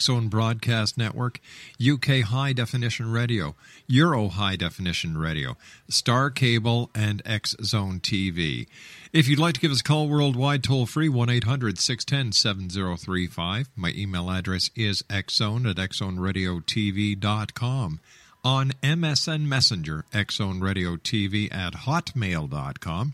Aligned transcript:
Zone 0.00 0.28
Broadcast 0.28 0.96
Network, 0.98 1.40
UK 1.80 2.22
High 2.22 2.52
Definition 2.52 3.10
Radio, 3.10 3.54
Euro 3.86 4.28
High 4.28 4.56
Definition 4.56 5.16
Radio, 5.18 5.56
Star 5.88 6.30
Cable, 6.30 6.90
and 6.94 7.22
X 7.24 7.56
Zone 7.62 8.00
TV. 8.00 8.66
If 9.12 9.26
you'd 9.26 9.40
like 9.40 9.54
to 9.54 9.60
give 9.60 9.72
us 9.72 9.80
a 9.80 9.84
call 9.84 10.08
worldwide, 10.08 10.62
toll 10.62 10.86
free 10.86 11.08
1 11.08 11.28
800 11.28 11.76
610 11.78 12.30
7035. 12.32 13.68
My 13.74 13.92
email 13.96 14.30
address 14.30 14.70
is 14.76 15.02
xzone 15.10 15.68
at 15.68 15.74
xzoneradiotv.com. 15.76 18.00
On 18.42 18.70
MSN 18.82 19.42
Messenger, 19.42 20.06
xzoneradiotv 20.12 21.52
at 21.52 21.74
hotmail.com. 21.74 23.12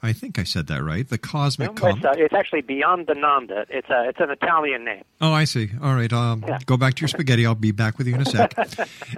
I 0.00 0.12
think 0.12 0.38
I 0.38 0.44
said 0.44 0.68
that 0.68 0.84
right. 0.84 1.08
The 1.08 1.18
cosmic. 1.18 1.82
No, 1.82 1.88
it's, 1.88 2.04
uh, 2.04 2.12
it's, 2.16 2.32
actually 2.32 2.60
Beyond 2.60 3.08
the 3.08 3.14
Nanda. 3.14 3.66
It's 3.68 3.90
a, 3.90 4.08
it's 4.08 4.20
an 4.20 4.30
Italian 4.30 4.84
name. 4.84 5.02
Oh, 5.20 5.32
I 5.32 5.42
see. 5.42 5.70
All 5.82 5.96
right. 5.96 6.12
Um, 6.12 6.44
yeah. 6.46 6.60
Go 6.64 6.76
back 6.76 6.94
to 6.94 7.00
your 7.00 7.08
spaghetti. 7.08 7.44
I'll 7.44 7.56
be 7.56 7.72
back 7.72 7.98
with 7.98 8.06
you 8.06 8.14
in 8.14 8.20
a 8.20 8.24
sec. 8.24 8.56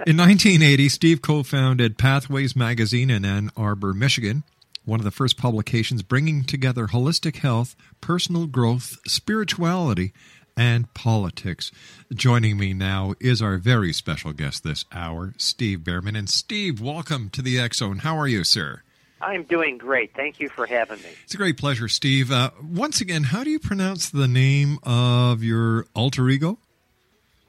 in 0.07 0.17
1980, 0.17 0.89
Steve 0.89 1.21
co-founded 1.21 1.99
Pathways 1.99 2.55
Magazine 2.55 3.11
in 3.11 3.23
Ann 3.23 3.51
Arbor, 3.55 3.93
Michigan 3.93 4.43
one 4.85 4.99
of 4.99 5.03
the 5.03 5.11
first 5.11 5.37
publications 5.37 6.01
bringing 6.01 6.43
together 6.43 6.87
holistic 6.87 7.37
health, 7.37 7.75
personal 7.99 8.47
growth, 8.47 8.97
spirituality, 9.07 10.13
and 10.57 10.93
politics. 10.93 11.71
Joining 12.13 12.57
me 12.57 12.73
now 12.73 13.13
is 13.19 13.41
our 13.41 13.57
very 13.57 13.93
special 13.93 14.33
guest 14.33 14.63
this 14.63 14.85
hour, 14.91 15.33
Steve 15.37 15.79
Bhaerman. 15.79 16.17
And 16.17 16.29
Steve, 16.29 16.81
welcome 16.81 17.29
to 17.31 17.41
the 17.41 17.67
Zone. 17.73 17.99
How 17.99 18.17
are 18.17 18.27
you, 18.27 18.43
sir? 18.43 18.81
I'm 19.21 19.43
doing 19.43 19.77
great. 19.77 20.13
Thank 20.15 20.39
you 20.39 20.49
for 20.49 20.65
having 20.65 20.97
me. 21.01 21.09
It's 21.23 21.33
a 21.33 21.37
great 21.37 21.57
pleasure, 21.57 21.87
Steve. 21.87 22.31
Uh, 22.31 22.49
once 22.61 23.01
again, 23.01 23.23
how 23.23 23.43
do 23.43 23.51
you 23.51 23.59
pronounce 23.59 24.09
the 24.09 24.27
name 24.27 24.79
of 24.83 25.43
your 25.43 25.85
alter 25.93 26.27
ego? 26.29 26.57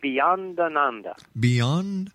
Beyond 0.01 0.61
Ananda. 0.61 1.17
Beyond 1.39 2.13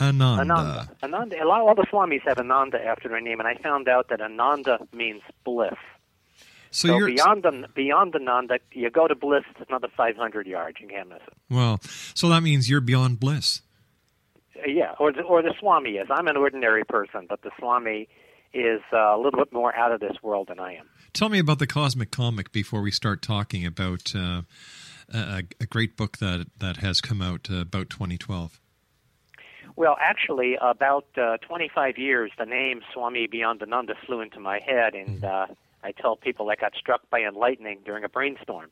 Ananda. 0.00 0.42
Ananda. 0.42 0.90
Ananda. 1.02 1.42
A 1.42 1.46
lot 1.46 1.60
all 1.60 1.74
the 1.74 1.86
Swamis 1.92 2.22
have 2.26 2.38
Ananda 2.38 2.78
after 2.84 3.08
their 3.08 3.20
name, 3.20 3.40
and 3.40 3.48
I 3.48 3.54
found 3.56 3.88
out 3.88 4.08
that 4.08 4.20
Ananda 4.20 4.86
means 4.92 5.22
bliss. 5.44 5.74
So, 6.70 6.88
so 6.88 7.06
beyond 7.06 7.42
the 7.42 7.68
beyond 7.74 8.14
Ananda, 8.14 8.58
you 8.72 8.90
go 8.90 9.08
to 9.08 9.14
bliss. 9.14 9.44
It's 9.58 9.68
another 9.68 9.88
500 9.96 10.46
yards. 10.46 10.78
You 10.80 10.88
can't 10.88 11.08
miss 11.08 11.22
it. 11.26 11.34
Well, 11.48 11.80
so 12.14 12.28
that 12.28 12.42
means 12.42 12.68
you're 12.68 12.82
beyond 12.82 13.18
bliss. 13.20 13.62
Uh, 14.56 14.68
yeah, 14.68 14.92
or 14.98 15.12
the, 15.12 15.22
or 15.22 15.42
the 15.42 15.54
Swami 15.58 15.92
is. 15.92 16.08
I'm 16.10 16.28
an 16.28 16.36
ordinary 16.36 16.84
person, 16.84 17.26
but 17.28 17.42
the 17.42 17.50
Swami 17.58 18.08
is 18.52 18.80
uh, 18.92 19.16
a 19.16 19.18
little 19.18 19.38
bit 19.38 19.52
more 19.52 19.74
out 19.74 19.92
of 19.92 20.00
this 20.00 20.16
world 20.22 20.48
than 20.48 20.60
I 20.60 20.74
am. 20.74 20.88
Tell 21.12 21.28
me 21.28 21.38
about 21.38 21.58
the 21.58 21.66
Cosmic 21.66 22.10
Comic 22.10 22.52
before 22.52 22.82
we 22.82 22.90
start 22.90 23.22
talking 23.22 23.64
about 23.64 24.14
uh, 24.14 24.42
a, 25.12 25.44
a, 25.60 25.66
great 25.66 25.96
book 25.96 26.18
that 26.18 26.46
that 26.58 26.78
has 26.78 27.00
come 27.00 27.22
out 27.22 27.48
uh, 27.50 27.60
about 27.60 27.90
2012. 27.90 28.60
Well, 29.76 29.98
actually, 30.00 30.56
about 30.58 31.04
uh, 31.18 31.36
25 31.36 31.98
years, 31.98 32.32
the 32.38 32.46
name 32.46 32.80
Swami 32.94 33.28
Beyondananda 33.28 33.94
flew 34.06 34.22
into 34.22 34.40
my 34.40 34.58
head, 34.58 34.94
and 34.94 35.22
uh, 35.22 35.48
I 35.84 35.92
tell 35.92 36.16
people 36.16 36.48
I 36.48 36.56
got 36.56 36.74
struck 36.74 37.08
by 37.10 37.20
enlightening 37.20 37.80
during 37.84 38.02
a 38.02 38.08
brainstorm. 38.08 38.70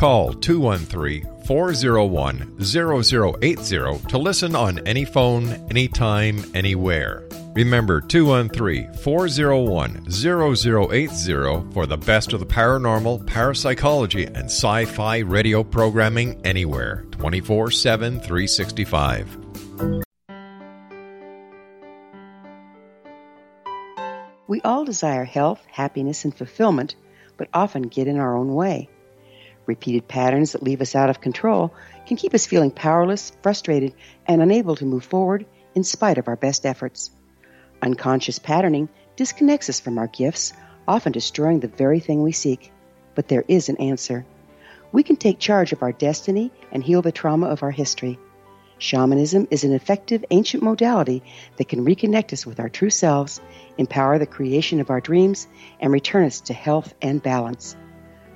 Call 0.00 0.32
213 0.32 1.44
401 1.44 2.64
0080 2.64 4.08
to 4.08 4.16
listen 4.16 4.56
on 4.56 4.78
any 4.88 5.04
phone, 5.04 5.46
anytime, 5.68 6.42
anywhere. 6.54 7.28
Remember 7.52 8.00
213 8.00 8.94
401 8.94 10.10
0080 10.10 11.72
for 11.74 11.84
the 11.84 11.98
best 11.98 12.32
of 12.32 12.40
the 12.40 12.46
paranormal, 12.46 13.26
parapsychology, 13.26 14.24
and 14.24 14.46
sci 14.46 14.86
fi 14.86 15.18
radio 15.18 15.62
programming 15.62 16.40
anywhere 16.46 17.04
24 17.10 17.70
7 17.70 18.20
365. 18.20 19.36
We 24.48 24.62
all 24.62 24.86
desire 24.86 25.24
health, 25.24 25.62
happiness, 25.70 26.24
and 26.24 26.34
fulfillment, 26.34 26.94
but 27.36 27.50
often 27.52 27.82
get 27.82 28.08
in 28.08 28.16
our 28.16 28.34
own 28.34 28.54
way. 28.54 28.88
Repeated 29.66 30.08
patterns 30.08 30.52
that 30.52 30.62
leave 30.62 30.80
us 30.80 30.94
out 30.94 31.10
of 31.10 31.20
control 31.20 31.74
can 32.06 32.16
keep 32.16 32.34
us 32.34 32.46
feeling 32.46 32.70
powerless, 32.70 33.32
frustrated, 33.42 33.94
and 34.26 34.42
unable 34.42 34.76
to 34.76 34.84
move 34.84 35.04
forward 35.04 35.46
in 35.74 35.84
spite 35.84 36.18
of 36.18 36.28
our 36.28 36.36
best 36.36 36.66
efforts. 36.66 37.10
Unconscious 37.82 38.38
patterning 38.38 38.88
disconnects 39.16 39.68
us 39.68 39.80
from 39.80 39.98
our 39.98 40.08
gifts, 40.08 40.52
often 40.88 41.12
destroying 41.12 41.60
the 41.60 41.68
very 41.68 42.00
thing 42.00 42.22
we 42.22 42.32
seek. 42.32 42.72
But 43.14 43.28
there 43.28 43.44
is 43.48 43.68
an 43.68 43.76
answer. 43.76 44.24
We 44.92 45.02
can 45.02 45.16
take 45.16 45.38
charge 45.38 45.72
of 45.72 45.82
our 45.82 45.92
destiny 45.92 46.50
and 46.72 46.82
heal 46.82 47.02
the 47.02 47.12
trauma 47.12 47.46
of 47.46 47.62
our 47.62 47.70
history. 47.70 48.18
Shamanism 48.78 49.46
is 49.50 49.62
an 49.62 49.72
effective 49.72 50.24
ancient 50.30 50.62
modality 50.62 51.22
that 51.58 51.68
can 51.68 51.84
reconnect 51.84 52.32
us 52.32 52.46
with 52.46 52.58
our 52.58 52.70
true 52.70 52.90
selves, 52.90 53.40
empower 53.76 54.18
the 54.18 54.26
creation 54.26 54.80
of 54.80 54.90
our 54.90 55.00
dreams, 55.00 55.46
and 55.80 55.92
return 55.92 56.24
us 56.24 56.40
to 56.40 56.54
health 56.54 56.94
and 57.02 57.22
balance. 57.22 57.76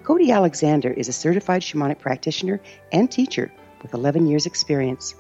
Cody 0.04 0.30
Alexander 0.30 0.92
is 0.92 1.08
a 1.08 1.14
certified 1.14 1.62
shamanic 1.62 1.98
practitioner 1.98 2.60
and 2.92 3.10
teacher 3.10 3.50
with 3.80 3.94
11 3.94 4.26
years' 4.26 4.44
experience. 4.44 5.14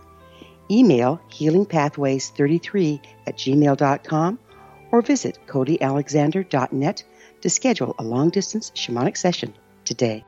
Email 0.70 1.20
healingpathways33 1.30 3.00
at 3.26 3.36
gmail.com 3.36 4.38
or 4.92 5.00
visit 5.00 5.38
codyalexander.net 5.46 7.02
to 7.40 7.50
schedule 7.50 7.94
a 7.98 8.04
long 8.04 8.28
distance 8.28 8.72
shamanic 8.72 9.16
session 9.16 9.54
today. 9.86 10.22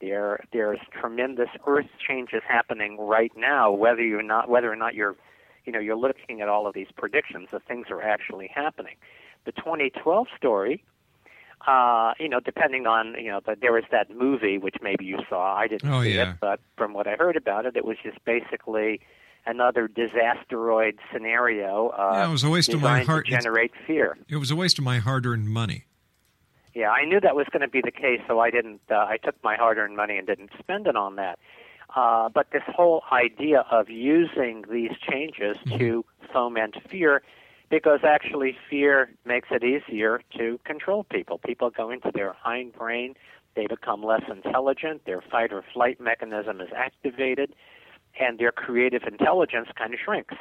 There, 0.00 0.44
there's 0.52 0.80
tremendous 1.00 1.48
earth 1.66 1.86
changes 2.04 2.42
happening 2.48 2.98
right 2.98 3.30
now. 3.36 3.70
Whether 3.70 4.02
you're 4.02 4.22
not, 4.22 4.48
whether 4.48 4.72
or 4.72 4.74
not 4.74 4.94
you're, 4.94 5.14
you 5.64 5.72
know, 5.72 5.78
you're 5.78 5.96
looking 5.96 6.40
at 6.40 6.48
all 6.48 6.66
of 6.66 6.74
these 6.74 6.88
predictions, 6.96 7.48
the 7.52 7.60
things 7.60 7.86
are 7.90 8.02
actually 8.02 8.50
happening. 8.52 8.96
The 9.44 9.52
2012 9.52 10.26
story 10.36 10.82
uh, 11.66 12.14
you 12.18 12.28
know, 12.28 12.40
depending 12.40 12.86
on, 12.86 13.14
you 13.18 13.30
know, 13.30 13.40
but 13.44 13.60
there 13.60 13.72
was 13.72 13.84
that 13.90 14.10
movie 14.10 14.58
which 14.58 14.76
maybe 14.82 15.04
you 15.04 15.18
saw. 15.28 15.54
I 15.54 15.68
didn't 15.68 15.90
oh, 15.90 16.02
see 16.02 16.14
yeah. 16.14 16.32
it, 16.32 16.36
but 16.40 16.60
from 16.76 16.92
what 16.92 17.06
I 17.06 17.14
heard 17.14 17.36
about 17.36 17.66
it, 17.66 17.76
it 17.76 17.84
was 17.84 17.96
just 18.02 18.24
basically 18.24 19.00
another 19.46 19.88
disasteroid 19.88 20.98
scenario. 21.12 21.88
Uh, 21.88 22.12
Yeah, 22.14 22.28
it 22.28 22.32
was 22.32 22.44
a 22.44 22.50
waste 22.50 22.72
of 22.72 22.80
my 22.80 23.02
heart- 23.02 23.26
generate 23.26 23.72
fear. 23.86 24.16
It 24.28 24.36
was 24.36 24.50
a 24.50 24.56
waste 24.56 24.78
of 24.78 24.84
my 24.84 24.98
hard-earned 24.98 25.48
money. 25.48 25.84
Yeah, 26.74 26.90
I 26.90 27.04
knew 27.04 27.20
that 27.20 27.36
was 27.36 27.46
going 27.52 27.60
to 27.60 27.68
be 27.68 27.82
the 27.82 27.90
case, 27.90 28.20
so 28.26 28.40
I 28.40 28.50
didn't. 28.50 28.80
Uh, 28.90 28.94
I 28.94 29.18
took 29.22 29.34
my 29.44 29.56
hard-earned 29.56 29.96
money 29.96 30.16
and 30.16 30.26
didn't 30.26 30.50
spend 30.58 30.86
it 30.86 30.96
on 30.96 31.16
that. 31.16 31.38
Uh, 31.94 32.30
but 32.30 32.50
this 32.52 32.62
whole 32.66 33.02
idea 33.12 33.66
of 33.70 33.90
using 33.90 34.64
these 34.70 34.92
changes 35.06 35.56
to 35.76 36.04
foment 36.32 36.76
fear, 36.88 37.22
because 37.72 38.00
actually 38.04 38.54
fear 38.68 39.08
makes 39.24 39.48
it 39.50 39.64
easier 39.64 40.20
to 40.36 40.60
control 40.62 41.04
people. 41.04 41.38
People 41.38 41.70
go 41.70 41.88
into 41.88 42.10
their 42.14 42.36
hindbrain, 42.46 43.14
they 43.56 43.66
become 43.66 44.04
less 44.04 44.20
intelligent, 44.30 45.06
their 45.06 45.22
fight 45.22 45.54
or 45.54 45.64
flight 45.72 45.98
mechanism 45.98 46.60
is 46.60 46.68
activated, 46.76 47.54
and 48.20 48.38
their 48.38 48.52
creative 48.52 49.04
intelligence 49.04 49.68
kind 49.74 49.94
of 49.94 50.00
shrinks. 50.04 50.34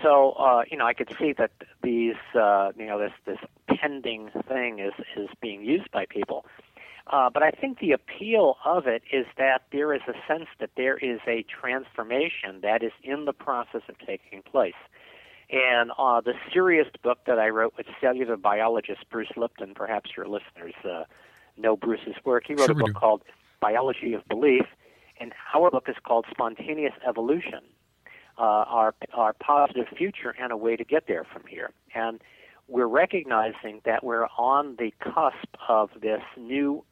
So 0.00 0.34
uh, 0.38 0.62
you 0.70 0.76
know, 0.76 0.86
I 0.86 0.94
could 0.94 1.12
see 1.18 1.32
that 1.38 1.50
these 1.82 2.14
uh, 2.36 2.70
you 2.78 2.86
know 2.86 3.00
this 3.00 3.12
this 3.26 3.38
pending 3.66 4.30
thing 4.46 4.78
is 4.78 4.92
is 5.16 5.28
being 5.42 5.64
used 5.64 5.90
by 5.90 6.06
people. 6.06 6.46
Uh, 7.08 7.28
but 7.34 7.42
I 7.42 7.50
think 7.50 7.80
the 7.80 7.90
appeal 7.90 8.58
of 8.64 8.86
it 8.86 9.02
is 9.12 9.26
that 9.36 9.62
there 9.72 9.92
is 9.92 10.02
a 10.06 10.14
sense 10.28 10.46
that 10.60 10.70
there 10.76 10.96
is 10.96 11.18
a 11.26 11.44
transformation 11.60 12.60
that 12.62 12.84
is 12.84 12.92
in 13.02 13.24
the 13.24 13.32
process 13.32 13.82
of 13.88 13.98
taking 13.98 14.42
place. 14.42 14.78
And 15.52 15.90
uh, 15.98 16.20
the 16.20 16.34
serious 16.52 16.86
book 17.02 17.18
that 17.26 17.38
I 17.38 17.48
wrote 17.48 17.74
with 17.76 17.86
cellular 18.00 18.36
biologist 18.36 19.04
Bruce 19.10 19.32
Lipton, 19.36 19.74
perhaps 19.74 20.10
your 20.16 20.26
listeners 20.26 20.74
uh, 20.84 21.04
know 21.56 21.76
Bruce's 21.76 22.14
work. 22.24 22.44
He 22.46 22.54
wrote 22.54 22.66
Sure 22.66 22.76
a 22.76 22.78
book 22.78 22.88
do. 22.88 22.92
called 22.94 23.22
Biology 23.60 24.14
of 24.14 24.26
Belief, 24.28 24.66
and 25.18 25.32
our 25.52 25.70
book 25.70 25.88
is 25.88 25.96
called 26.04 26.26
Spontaneous 26.30 26.94
Evolution 27.06 27.62
uh, 28.40 28.64
our 28.66 28.94
our 29.12 29.34
positive 29.34 29.86
future 29.96 30.34
and 30.40 30.50
a 30.50 30.56
way 30.56 30.74
to 30.74 30.84
get 30.84 31.06
there 31.06 31.24
from 31.24 31.42
here. 31.46 31.70
And 31.94 32.20
we're 32.68 32.86
recognizing 32.86 33.82
that 33.84 34.02
we're 34.02 34.28
on 34.38 34.76
the 34.78 34.94
cusp 35.00 35.56
of 35.68 35.90
this 36.00 36.22
new 36.36 36.84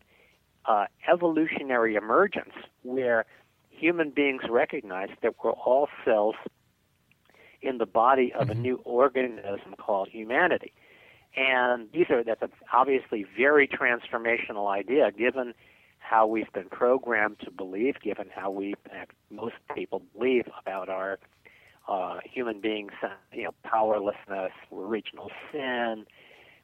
uh, 0.67 0.87
evolutionary 1.11 1.95
emergence 1.95 2.53
where 2.83 3.25
human 3.71 4.11
beings 4.11 4.43
recognize 4.51 5.09
that 5.23 5.35
we're 5.43 5.53
all 5.53 5.89
cells 6.05 6.35
in 7.63 7.79
the 7.79 7.87
body 7.87 8.33
of 8.33 8.51
a 8.51 8.55
new 8.55 8.77
organism 8.85 9.75
called 9.79 10.09
humanity. 10.09 10.73
And 11.37 11.89
these 11.93 12.07
are 12.11 12.25
that's 12.25 12.43
obviously 12.73 13.25
very 13.37 13.69
transformational 13.69 14.69
idea 14.69 15.11
given 15.13 15.55
how 15.99 16.27
we've 16.27 16.53
been 16.53 16.69
programmed 16.71 17.39
to 17.41 17.51
believe, 17.51 18.01
given 18.01 18.29
how 18.35 18.51
we 18.51 18.75
most 19.31 19.55
people 19.75 20.03
believe 20.17 20.49
about 20.61 20.89
our 20.89 21.19
uh, 21.87 22.19
human 22.25 22.61
beings, 22.61 22.93
uh, 23.03 23.09
you 23.33 23.45
know, 23.45 23.55
powerlessness, 23.65 24.53
we're 24.71 24.87
original 24.87 25.31
sin, 25.51 26.07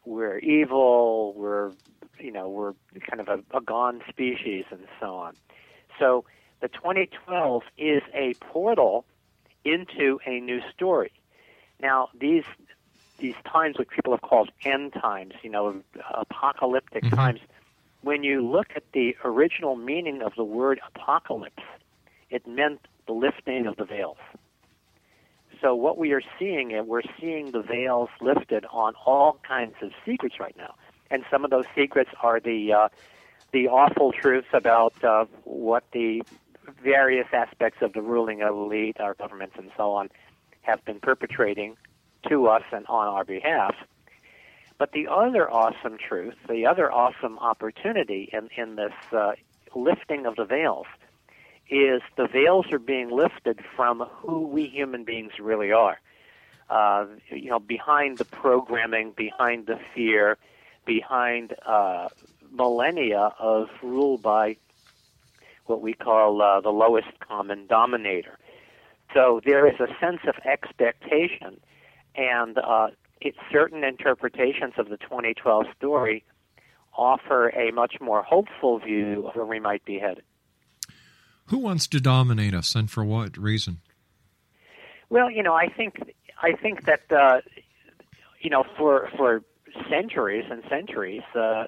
we're 0.04 0.38
evil, 0.38 1.32
we're, 1.34 1.72
you 2.18 2.30
know, 2.30 2.48
we're 2.48 2.74
kind 3.08 3.20
of 3.20 3.28
a, 3.28 3.56
a 3.56 3.60
gone 3.60 4.02
species, 4.08 4.64
and 4.70 4.86
so 5.00 5.14
on. 5.14 5.34
So 5.98 6.24
the 6.60 6.68
2012 6.68 7.62
is 7.78 8.02
a 8.12 8.34
portal 8.34 9.04
into 9.64 10.20
a 10.26 10.40
new 10.40 10.60
story. 10.72 11.12
Now 11.80 12.08
these 12.18 12.44
these 13.18 13.34
times, 13.46 13.78
which 13.78 13.90
people 13.90 14.12
have 14.12 14.22
called 14.22 14.50
end 14.64 14.92
times, 14.92 15.34
you 15.42 15.50
know, 15.50 15.82
apocalyptic 16.12 17.08
times. 17.10 17.40
When 18.02 18.22
you 18.22 18.46
look 18.46 18.66
at 18.76 18.82
the 18.92 19.16
original 19.24 19.76
meaning 19.76 20.20
of 20.20 20.34
the 20.36 20.44
word 20.44 20.80
apocalypse, 20.94 21.62
it 22.28 22.46
meant 22.46 22.80
the 23.06 23.12
lifting 23.12 23.66
of 23.66 23.76
the 23.76 23.84
veils. 23.84 24.18
So 25.60 25.74
what 25.74 25.96
we 25.96 26.12
are 26.12 26.20
seeing, 26.38 26.74
and 26.74 26.86
we're 26.88 27.08
seeing 27.18 27.52
the 27.52 27.62
veils 27.62 28.10
lifted 28.20 28.66
on 28.70 28.94
all 29.06 29.38
kinds 29.46 29.76
of 29.80 29.92
secrets 30.04 30.38
right 30.38 30.56
now, 30.58 30.74
and 31.10 31.24
some 31.30 31.44
of 31.44 31.50
those 31.50 31.64
secrets 31.74 32.10
are 32.22 32.40
the 32.40 32.72
uh, 32.72 32.88
the 33.52 33.68
awful 33.68 34.12
truths 34.12 34.48
about 34.52 34.92
uh, 35.04 35.24
what 35.44 35.84
the 35.92 36.22
various 36.82 37.26
aspects 37.32 37.82
of 37.82 37.92
the 37.92 38.02
ruling 38.02 38.40
elite, 38.40 39.00
our 39.00 39.14
governments, 39.14 39.56
and 39.58 39.70
so 39.76 39.92
on, 39.92 40.10
have 40.62 40.84
been 40.84 41.00
perpetrating 41.00 41.76
to 42.28 42.46
us 42.46 42.62
and 42.72 42.86
on 42.86 43.06
our 43.08 43.24
behalf. 43.24 43.74
But 44.78 44.92
the 44.92 45.06
other 45.08 45.50
awesome 45.50 45.98
truth, 45.98 46.34
the 46.48 46.66
other 46.66 46.90
awesome 46.90 47.38
opportunity 47.38 48.28
in, 48.32 48.48
in 48.56 48.76
this 48.76 48.92
uh, 49.12 49.32
lifting 49.74 50.26
of 50.26 50.36
the 50.36 50.44
veils, 50.44 50.86
is 51.70 52.02
the 52.16 52.26
veils 52.26 52.70
are 52.72 52.78
being 52.78 53.10
lifted 53.10 53.60
from 53.76 54.00
who 54.00 54.46
we 54.46 54.66
human 54.66 55.04
beings 55.04 55.32
really 55.38 55.72
are. 55.72 56.00
Uh, 56.68 57.06
you 57.30 57.50
know, 57.50 57.58
behind 57.58 58.18
the 58.18 58.24
programming, 58.24 59.12
behind 59.12 59.66
the 59.66 59.78
fear, 59.94 60.36
behind 60.84 61.54
uh, 61.64 62.08
millennia 62.50 63.32
of 63.38 63.68
rule 63.82 64.18
by 64.18 64.56
what 65.66 65.80
we 65.80 65.94
call 65.94 66.42
uh, 66.42 66.60
the 66.60 66.70
lowest 66.70 67.18
common 67.26 67.66
dominator. 67.66 68.38
So 69.12 69.40
there 69.44 69.66
is 69.66 69.78
a 69.80 69.88
sense 70.00 70.20
of 70.26 70.34
expectation, 70.44 71.60
and 72.14 72.58
uh, 72.58 72.88
it, 73.20 73.34
certain 73.50 73.84
interpretations 73.84 74.74
of 74.78 74.88
the 74.88 74.96
2012 74.96 75.66
story 75.76 76.24
offer 76.96 77.48
a 77.50 77.72
much 77.72 77.96
more 78.00 78.22
hopeful 78.22 78.78
view 78.78 79.26
of 79.26 79.34
where 79.34 79.46
we 79.46 79.60
might 79.60 79.84
be 79.84 79.98
headed. 79.98 80.24
Who 81.46 81.58
wants 81.58 81.86
to 81.88 82.00
dominate 82.00 82.54
us, 82.54 82.74
and 82.74 82.90
for 82.90 83.04
what 83.04 83.36
reason? 83.36 83.80
Well, 85.10 85.30
you 85.30 85.42
know, 85.42 85.54
I 85.54 85.68
think 85.68 86.14
I 86.42 86.52
think 86.52 86.86
that 86.86 87.12
uh, 87.12 87.40
you 88.40 88.50
know 88.50 88.64
for 88.76 89.10
for 89.16 89.42
centuries 89.90 90.46
and 90.50 90.62
centuries, 90.68 91.22
uh, 91.34 91.66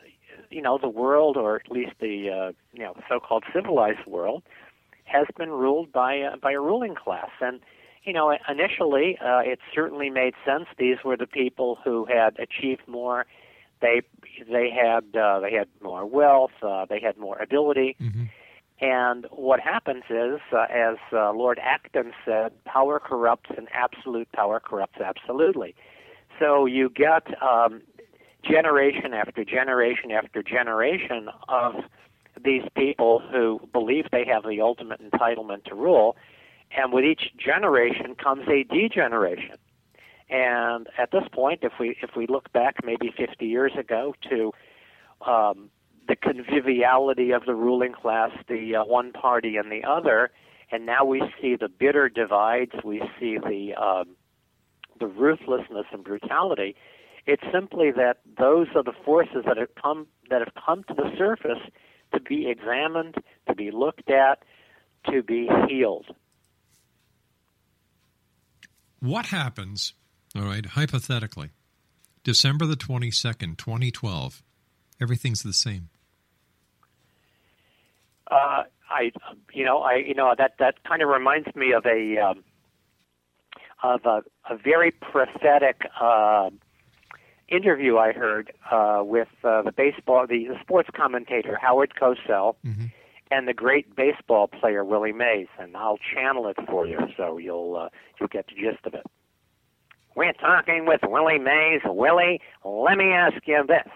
you 0.51 0.63
know, 0.63 0.79
the 0.79 0.89
world, 0.89 1.37
or 1.37 1.57
at 1.57 1.71
least 1.71 1.93
the 2.01 2.31
uh, 2.31 2.53
you 2.73 2.85
know 2.85 2.95
so-called 3.09 3.45
civilized 3.53 4.07
world, 4.07 4.43
has 5.05 5.27
been 5.37 5.51
ruled 5.51 5.93
by 5.93 6.21
uh, 6.21 6.37
by 6.37 6.53
a 6.53 6.61
ruling 6.61 6.95
class, 6.95 7.31
and 7.41 7.61
you 8.07 8.13
know, 8.13 8.37
initially 8.49 9.19
uh, 9.21 9.41
it 9.41 9.59
certainly 9.75 10.11
made 10.11 10.35
sense. 10.45 10.67
These 10.79 10.99
were 11.05 11.17
the 11.17 11.27
people 11.27 11.79
who 11.85 12.07
had 12.07 12.39
achieved 12.39 12.83
more. 12.87 13.27
They 13.81 14.03
they 14.51 14.71
had 14.71 15.17
uh, 15.21 15.41
they 15.41 15.53
had 15.53 15.69
more 15.83 16.07
wealth. 16.07 16.53
Uh, 16.63 16.87
they 16.89 17.01
had 17.01 17.19
more 17.19 17.37
ability. 17.39 17.97
And 18.81 19.27
what 19.31 19.59
happens 19.61 20.05
is, 20.11 20.39
uh, 20.53 20.67
as 20.71 20.97
uh, 21.13 21.33
Lord 21.33 21.59
Acton 21.63 22.13
said, 22.25 22.53
power 22.65 23.01
corrupts 23.01 23.51
and 23.57 23.69
absolute 23.73 24.31
power 24.33 24.61
corrupts 24.61 25.01
absolutely. 25.01 25.75
So 26.39 26.67
you 26.67 26.91
get 26.91 27.27
um, 27.43 27.81
generation 28.49 29.15
after 29.15 29.45
generation 29.45 30.11
after 30.11 30.43
generation 30.43 31.29
of 31.49 31.75
these 32.45 32.63
people 32.77 33.21
who 33.33 33.61
believe 33.73 34.07
they 34.13 34.25
have 34.27 34.43
the 34.45 34.61
ultimate 34.61 35.01
entitlement 35.01 35.65
to 35.65 35.75
rule, 35.75 36.17
and 36.77 36.93
with 36.93 37.05
each 37.05 37.33
generation 37.39 38.15
comes 38.15 38.47
a 38.49 38.65
degeneration. 38.65 39.57
And 40.29 40.89
at 40.99 41.13
this 41.13 41.23
point, 41.33 41.61
if 41.63 41.73
we 41.79 41.97
if 42.03 42.11
we 42.17 42.27
look 42.27 42.53
back 42.53 42.77
maybe 42.85 43.13
50 43.17 43.47
years 43.47 43.73
ago 43.79 44.15
to 44.29 44.53
um, 45.25 45.71
the 46.09 46.17
conviviality 46.17 47.31
of 47.31 47.45
the 47.47 47.55
ruling 47.55 47.93
class, 47.93 48.31
the 48.49 48.77
uh, 48.77 48.85
one 48.85 49.13
party 49.13 49.57
and 49.57 49.71
the 49.71 49.85
other, 49.85 50.31
and 50.71 50.85
now 50.85 51.05
we 51.05 51.23
see 51.41 51.57
the 51.57 51.69
bitter 51.69 52.09
divides. 52.09 52.73
We 52.85 53.01
see 53.21 53.39
the 53.39 53.75
um, 53.81 54.17
the 54.99 55.07
ruthlessness 55.07 55.87
and 55.93 56.03
brutality. 56.03 56.75
It's 57.27 57.43
simply 57.53 57.91
that 57.91 58.19
those 58.39 58.69
are 58.77 58.83
the 58.83 58.93
forces 59.05 59.45
that 59.47 59.57
have 59.57 59.75
come 59.81 60.07
that 60.31 60.41
have 60.41 60.55
come 60.65 60.85
to 60.85 60.95
the 60.95 61.11
surface 61.19 61.63
to 62.15 62.21
be 62.21 62.49
examined, 62.49 63.17
to 63.49 63.55
be 63.55 63.71
looked 63.71 64.11
at, 64.11 64.43
to 65.11 65.23
be 65.23 65.49
healed. 65.69 66.07
What 69.01 69.27
happens, 69.27 69.95
all 70.37 70.45
right, 70.45 70.65
hypothetically, 70.65 71.51
December 72.25 72.67
the 72.67 72.77
22nd, 72.77 73.57
2012, 73.57 74.43
everything's 75.01 75.43
the 75.43 75.53
same. 75.53 75.91
Uh, 78.31 78.65
I, 78.91 79.13
you 79.53 79.65
know, 79.65 79.79
I, 79.79 79.97
you 79.97 80.15
know, 80.15 80.35
that 80.37 80.55
that 80.59 80.83
kind 80.85 81.03
of 81.03 81.09
reminds 81.09 81.55
me 81.55 81.73
of 81.73 81.87
a 81.87 82.19
um, 82.19 82.45
of 83.83 84.05
a, 84.05 84.23
a 84.53 84.57
very 84.57 84.91
prophetic 84.91 85.83
uh, 86.01 86.51
interview 87.49 87.97
I 87.99 88.13
heard 88.13 88.53
uh, 88.71 89.03
with 89.05 89.29
uh, 89.45 89.63
the 89.63 89.73
baseball, 89.73 90.27
the, 90.27 90.47
the 90.49 90.59
sports 90.61 90.89
commentator 90.95 91.59
Howard 91.61 91.95
Cosell, 92.01 92.57
and 93.31 93.49
the 93.49 93.55
great 93.55 93.95
baseball 93.97 94.49
player 94.49 94.85
Willie 94.85 95.13
Mays, 95.13 95.49
and 95.59 95.77
I'll 95.77 95.99
channel 96.15 96.49
it 96.49 96.57
for 96.69 96.87
you 96.87 96.99
so 97.17 97.39
you'll 97.39 97.77
uh, 97.77 97.89
you'll 98.19 98.29
get 98.29 98.47
the 98.47 98.55
gist 98.55 98.85
of 98.85 98.95
it. 98.95 99.07
We're 100.15 100.33
talking 100.33 100.87
with 100.87 101.01
Willie 101.03 101.39
Mays. 101.39 101.83
Willie, 101.85 102.41
let 102.65 102.97
me 102.97 103.13
ask 103.13 103.37
you 103.47 103.65
this: 103.67 103.89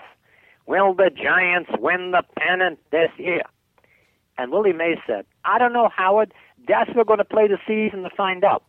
Will 0.66 0.94
the 0.94 1.10
Giants 1.10 1.70
win 1.78 2.12
the 2.12 2.22
pennant 2.36 2.78
this 2.90 3.10
year? 3.18 3.42
And 4.38 4.50
Willie 4.52 4.72
Mays 4.72 4.98
said, 5.06 5.26
I 5.44 5.58
don't 5.58 5.72
know, 5.72 5.90
Howard. 5.94 6.32
That's 6.66 6.90
we're 6.94 7.04
going 7.04 7.18
to 7.18 7.24
play 7.24 7.46
the 7.46 7.58
season 7.66 8.02
to 8.04 8.10
find 8.16 8.44
out. 8.44 8.62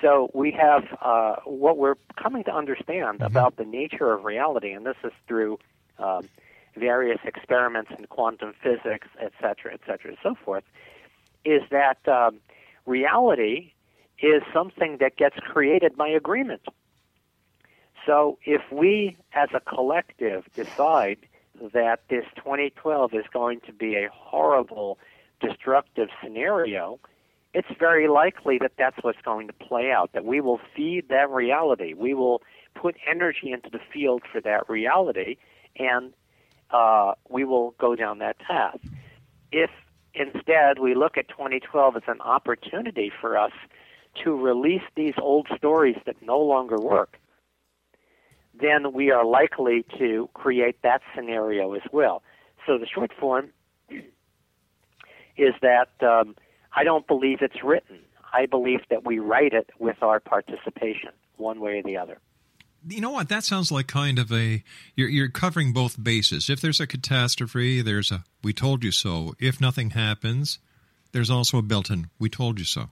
So 0.00 0.30
we 0.34 0.50
have 0.52 0.84
uh, 1.00 1.36
what 1.44 1.78
we're 1.78 1.96
coming 2.16 2.44
to 2.44 2.54
understand 2.54 3.22
about 3.22 3.56
the 3.56 3.64
nature 3.64 4.12
of 4.12 4.24
reality, 4.24 4.72
and 4.72 4.84
this 4.84 4.96
is 5.02 5.12
through 5.26 5.58
um, 5.98 6.28
various 6.76 7.20
experiments 7.24 7.90
in 7.96 8.06
quantum 8.06 8.52
physics, 8.62 9.08
et 9.20 9.32
cetera, 9.40 9.72
et 9.72 9.80
cetera, 9.86 10.10
and 10.10 10.18
so 10.22 10.34
forth, 10.44 10.64
is 11.44 11.62
that 11.70 12.06
um, 12.08 12.40
reality 12.86 13.72
is 14.20 14.42
something 14.52 14.98
that 14.98 15.16
gets 15.16 15.36
created 15.38 15.96
by 15.96 16.08
agreement. 16.08 16.62
So 18.06 18.38
if 18.44 18.60
we 18.70 19.16
as 19.32 19.48
a 19.54 19.60
collective 19.60 20.44
decide 20.54 21.18
that 21.72 22.00
this 22.08 22.24
2012 22.36 23.14
is 23.14 23.24
going 23.32 23.60
to 23.60 23.72
be 23.72 23.94
a 23.96 24.08
horrible, 24.12 24.98
destructive 25.40 26.08
scenario, 26.22 26.98
it's 27.54 27.68
very 27.78 28.08
likely 28.08 28.58
that 28.58 28.72
that's 28.76 28.96
what's 29.02 29.20
going 29.22 29.46
to 29.46 29.52
play 29.52 29.92
out, 29.92 30.12
that 30.12 30.24
we 30.24 30.40
will 30.40 30.60
feed 30.74 31.08
that 31.08 31.30
reality. 31.30 31.94
We 31.94 32.12
will 32.12 32.42
put 32.74 32.96
energy 33.08 33.52
into 33.52 33.70
the 33.70 33.78
field 33.92 34.22
for 34.30 34.40
that 34.40 34.68
reality, 34.68 35.36
and 35.76 36.12
uh, 36.70 37.12
we 37.28 37.44
will 37.44 37.70
go 37.78 37.94
down 37.94 38.18
that 38.18 38.38
path. 38.40 38.80
If 39.52 39.70
instead 40.14 40.80
we 40.80 40.94
look 40.96 41.16
at 41.16 41.28
2012 41.28 41.96
as 41.96 42.02
an 42.08 42.20
opportunity 42.20 43.12
for 43.20 43.38
us 43.38 43.52
to 44.24 44.36
release 44.36 44.82
these 44.96 45.14
old 45.20 45.46
stories 45.56 45.96
that 46.06 46.16
no 46.22 46.40
longer 46.40 46.80
work, 46.80 47.18
then 48.60 48.92
we 48.92 49.12
are 49.12 49.24
likely 49.24 49.84
to 49.98 50.28
create 50.34 50.82
that 50.82 51.02
scenario 51.14 51.74
as 51.74 51.82
well. 51.92 52.22
So 52.66 52.78
the 52.78 52.86
short 52.86 53.12
form 53.18 53.50
is 55.36 55.54
that 55.62 55.90
um, 56.00 56.34
I 56.76 56.84
don't 56.84 57.06
believe 57.06 57.38
it's 57.40 57.62
written. 57.62 57.98
I 58.32 58.46
believe 58.46 58.80
that 58.90 59.04
we 59.04 59.18
write 59.18 59.52
it 59.52 59.70
with 59.78 60.02
our 60.02 60.18
participation, 60.20 61.10
one 61.36 61.60
way 61.60 61.78
or 61.78 61.82
the 61.82 61.96
other. 61.96 62.18
You 62.88 63.00
know 63.00 63.10
what? 63.10 63.28
That 63.28 63.44
sounds 63.44 63.72
like 63.72 63.86
kind 63.86 64.18
of 64.18 64.30
a 64.32 64.62
you're 64.94 65.08
you're 65.08 65.28
covering 65.30 65.72
both 65.72 66.02
bases. 66.02 66.50
If 66.50 66.60
there's 66.60 66.80
a 66.80 66.86
catastrophe, 66.86 67.80
there's 67.80 68.10
a 68.10 68.24
we 68.42 68.52
told 68.52 68.84
you 68.84 68.90
so. 68.90 69.34
If 69.38 69.60
nothing 69.60 69.90
happens, 69.90 70.58
there's 71.12 71.30
also 71.30 71.56
a 71.58 71.62
built-in 71.62 72.10
we 72.18 72.28
told 72.28 72.58
you 72.58 72.64
so. 72.66 72.90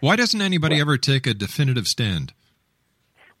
Why 0.00 0.16
doesn't 0.16 0.40
anybody 0.40 0.76
Well- 0.76 0.82
ever 0.82 0.96
take 0.98 1.26
a 1.26 1.34
definitive 1.34 1.86
stand? 1.88 2.32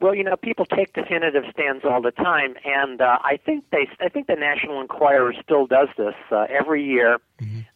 Well, 0.00 0.14
you 0.14 0.22
know, 0.22 0.36
people 0.36 0.64
take 0.64 0.92
definitive 0.92 1.42
stands 1.52 1.84
all 1.84 2.00
the 2.00 2.12
time, 2.12 2.54
and 2.64 3.00
uh, 3.00 3.18
I 3.22 3.36
think 3.36 3.64
they, 3.72 3.88
I 4.00 4.08
think 4.08 4.28
the 4.28 4.36
National 4.36 4.80
Enquirer 4.80 5.34
still 5.42 5.66
does 5.66 5.88
this 5.96 6.14
uh, 6.30 6.46
every 6.48 6.84
year. 6.84 7.18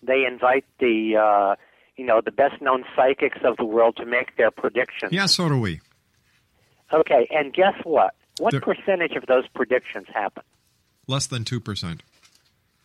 They 0.04 0.24
invite 0.24 0.64
the, 0.78 1.16
uh, 1.16 1.56
you 1.96 2.06
know, 2.06 2.20
the 2.24 2.30
best-known 2.30 2.84
psychics 2.94 3.38
of 3.44 3.56
the 3.56 3.64
world 3.64 3.96
to 3.96 4.06
make 4.06 4.36
their 4.36 4.52
predictions. 4.52 5.12
Yeah, 5.12 5.26
so 5.26 5.48
do 5.48 5.58
we. 5.58 5.80
Okay, 6.92 7.26
and 7.30 7.52
guess 7.52 7.74
what? 7.82 8.14
What 8.38 8.52
There- 8.52 8.60
percentage 8.60 9.12
of 9.16 9.26
those 9.26 9.48
predictions 9.48 10.06
happen? 10.12 10.44
Less 11.08 11.26
than 11.26 11.42
2%. 11.44 12.00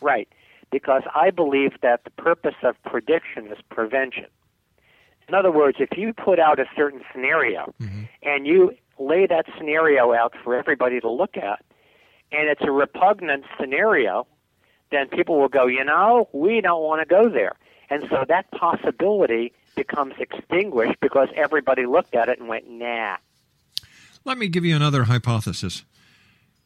Right, 0.01 0.27
because 0.71 1.03
I 1.15 1.29
believe 1.29 1.73
that 1.81 2.03
the 2.05 2.09
purpose 2.11 2.55
of 2.63 2.75
prediction 2.83 3.47
is 3.47 3.57
prevention. 3.69 4.25
In 5.27 5.35
other 5.35 5.51
words, 5.51 5.77
if 5.79 5.97
you 5.97 6.13
put 6.13 6.39
out 6.39 6.59
a 6.59 6.65
certain 6.75 7.01
scenario 7.11 7.73
and 8.23 8.47
you 8.47 8.71
lay 8.99 9.25
that 9.27 9.45
scenario 9.57 10.13
out 10.13 10.33
for 10.43 10.55
everybody 10.55 10.99
to 10.99 11.09
look 11.09 11.37
at, 11.37 11.63
and 12.31 12.49
it's 12.49 12.61
a 12.61 12.71
repugnant 12.71 13.45
scenario, 13.59 14.27
then 14.91 15.07
people 15.07 15.39
will 15.39 15.49
go, 15.49 15.67
you 15.67 15.83
know, 15.83 16.29
we 16.33 16.61
don't 16.61 16.81
want 16.81 17.01
to 17.01 17.05
go 17.05 17.29
there. 17.29 17.53
And 17.89 18.03
so 18.09 18.25
that 18.27 18.51
possibility 18.51 19.53
becomes 19.75 20.15
extinguished 20.19 20.99
because 20.99 21.29
everybody 21.35 21.85
looked 21.85 22.15
at 22.15 22.29
it 22.29 22.39
and 22.39 22.47
went, 22.47 22.69
nah. 22.69 23.17
Let 24.25 24.37
me 24.37 24.49
give 24.49 24.65
you 24.65 24.75
another 24.75 25.05
hypothesis. 25.05 25.85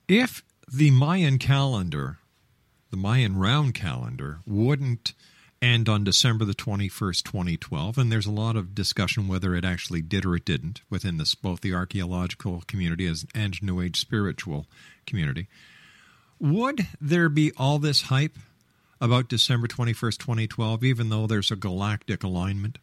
If 0.07 0.43
the 0.71 0.89
Mayan 0.89 1.37
calendar, 1.37 2.17
the 2.89 2.97
Mayan 2.97 3.37
round 3.37 3.75
calendar, 3.75 4.39
wouldn't 4.47 5.13
end 5.61 5.87
on 5.87 6.03
December 6.03 6.43
the 6.45 6.55
21st, 6.55 7.23
2012, 7.23 7.97
and 7.97 8.11
there's 8.11 8.25
a 8.25 8.31
lot 8.31 8.55
of 8.55 8.73
discussion 8.73 9.27
whether 9.27 9.53
it 9.55 9.63
actually 9.63 10.01
did 10.01 10.25
or 10.25 10.35
it 10.35 10.45
didn't 10.45 10.81
within 10.89 11.17
this, 11.17 11.35
both 11.35 11.61
the 11.61 11.73
archaeological 11.73 12.63
community 12.67 13.11
and 13.35 13.61
New 13.61 13.81
Age 13.81 13.99
spiritual 13.99 14.65
community, 15.05 15.47
would 16.39 16.87
there 16.99 17.29
be 17.29 17.51
all 17.57 17.77
this 17.77 18.03
hype 18.03 18.37
about 18.99 19.27
December 19.27 19.67
21st, 19.67 20.17
2012, 20.17 20.83
even 20.83 21.09
though 21.09 21.27
there's 21.27 21.51
a 21.51 21.55
galactic 21.55 22.23
alignment? 22.23 22.79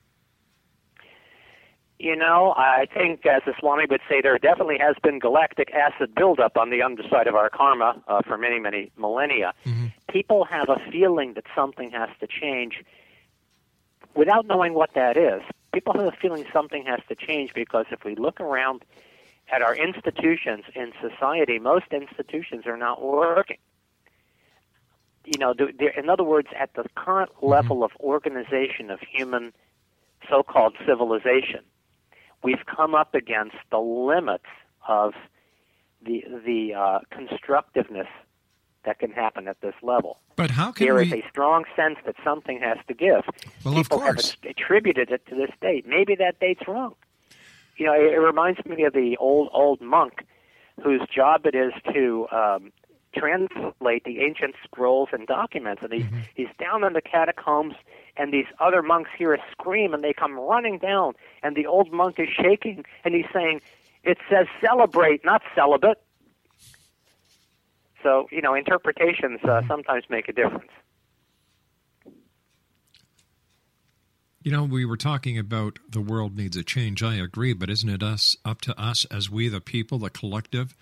You 1.99 2.15
know, 2.15 2.55
I 2.57 2.87
think, 2.95 3.27
as 3.27 3.43
the 3.45 3.55
Swami 3.59 3.87
would 3.91 4.01
say, 4.09 4.21
there 4.23 4.39
definitely 4.39 4.79
has 4.79 4.95
been 5.03 5.19
galactic 5.19 5.73
acid 5.73 6.15
buildup 6.15 6.57
on 6.57 6.71
the 6.71 6.81
underside 6.81 7.27
of 7.27 7.35
our 7.35 7.51
karma 7.51 8.01
uh, 8.07 8.23
for 8.25 8.39
many, 8.39 8.61
many 8.61 8.93
millennia. 8.97 9.53
People 10.09 10.45
have 10.45 10.69
a 10.69 10.79
feeling 10.93 11.35
that 11.35 11.45
something 11.57 11.91
has 11.91 12.09
to 12.21 12.29
change 12.29 12.85
without 14.15 14.47
knowing 14.47 14.75
what 14.75 14.95
that 14.95 15.17
is. 15.17 15.43
People 15.73 15.93
have 15.95 16.07
a 16.07 16.17
feeling 16.17 16.45
something 16.53 16.85
has 16.87 17.01
to 17.09 17.17
change 17.17 17.53
because 17.53 17.87
if 17.91 18.05
we 18.05 18.15
look 18.15 18.41
around 18.41 18.85
at 19.51 19.61
our 19.61 19.75
institutions 19.75 20.65
in 20.77 20.93
society, 21.01 21.59
most 21.59 21.87
institutions 21.91 22.65
are 22.67 22.77
not 22.77 23.03
working. 23.03 23.59
You 25.25 25.39
know, 25.39 25.53
in 25.97 26.09
other 26.09 26.25
words, 26.25 26.49
at 26.57 26.73
the 26.75 26.85
current 26.95 27.31
level 27.43 27.83
of 27.83 27.91
organization 28.01 28.91
of 28.91 29.01
human 29.01 29.53
so-called 30.29 30.75
civilization, 30.87 31.61
we've 32.43 32.65
come 32.67 32.95
up 32.95 33.15
against 33.15 33.57
the 33.71 33.79
limits 33.79 34.45
of 34.87 35.13
the 36.03 36.25
the 36.45 36.75
uh, 36.75 36.99
constructiveness 37.11 38.07
that 38.85 38.99
can 39.01 39.11
happen 39.11 39.49
at 39.49 39.61
this 39.61 39.75
level. 39.83 40.19
But 40.37 40.51
how 40.53 40.71
can 40.73 40.87
There 40.87 40.95
we. 40.95 41.07
is 41.07 41.13
a 41.13 41.25
strong 41.29 41.65
sense 41.75 41.97
that 42.07 42.15
something 42.23 42.61
has 42.61 42.79
to 42.87 42.95
give. 42.95 43.23
Well, 43.65 43.77
of 43.77 43.83
People 43.85 43.99
have 44.01 44.15
course. 44.17 44.37
att- 44.43 44.51
attributed 44.51 45.11
it 45.11 45.27
to 45.27 45.35
this 45.35 45.51
date. 45.61 45.87
Maybe 45.87 46.15
that 46.15 46.39
date's 46.41 46.67
wrong. 46.69 46.95
You 47.77 47.87
know, 47.87 47.93
it, 47.95 48.13
it 48.15 48.19
reminds 48.21 48.65
me 48.65 48.85
of 48.85 48.93
the 48.93 49.17
old 49.19 49.49
old 49.53 49.81
monk 49.81 50.25
whose 50.83 51.03
job 51.13 51.45
it 51.45 51.57
is 51.57 51.73
to 51.93 52.29
um, 52.31 52.73
translate 53.15 54.05
the 54.05 54.21
ancient 54.21 54.55
scrolls 54.65 55.09
and 55.13 55.27
documents, 55.27 55.83
and 55.83 55.93
he's 55.93 56.05
Mm-hmm. 56.05 56.21
he's 56.35 56.49
down 56.59 56.85
in 56.85 56.93
the 56.93 57.03
catacombs, 57.03 57.75
and 58.19 58.33
these 58.33 58.47
other 58.61 58.83
monks 58.83 59.11
hear 59.17 59.33
a 59.35 59.39
scream, 59.53 59.95
and 59.95 60.03
they 60.03 60.13
come 60.13 60.39
running 60.39 60.79
down, 60.79 61.15
and 61.43 61.57
the 61.57 61.67
old 61.67 61.93
monk 61.93 62.19
is 62.19 62.29
shaking, 62.29 62.85
and 63.05 63.15
he's 63.15 63.27
saying, 63.33 63.61
"It 64.03 64.19
says 64.31 64.47
celebrate, 64.61 65.25
not 65.25 65.43
celibate." 65.55 66.03
So 68.03 68.29
you 68.31 68.43
know, 68.43 68.55
interpretations 68.55 69.41
uh, 69.45 69.61
Mm-hmm. 69.61 69.69
sometimes 69.69 70.05
make 70.11 70.29
a 70.29 70.33
difference. 70.33 70.71
You 74.49 74.57
know, 74.57 74.65
we 74.65 74.87
were 74.87 74.97
talking 74.97 75.39
about 75.39 75.79
the 75.87 76.01
world 76.01 76.35
needs 76.35 76.57
a 76.57 76.63
change. 76.63 77.03
I 77.03 77.17
agree, 77.17 77.53
but 77.53 77.69
isn't 77.69 77.91
it 77.91 78.03
us 78.03 78.35
up 78.47 78.63
to 78.63 78.81
us 78.81 79.05
as 79.11 79.29
we 79.29 79.49
the 79.49 79.61
people, 79.61 79.99
the 79.99 80.09
collective, 80.09 80.75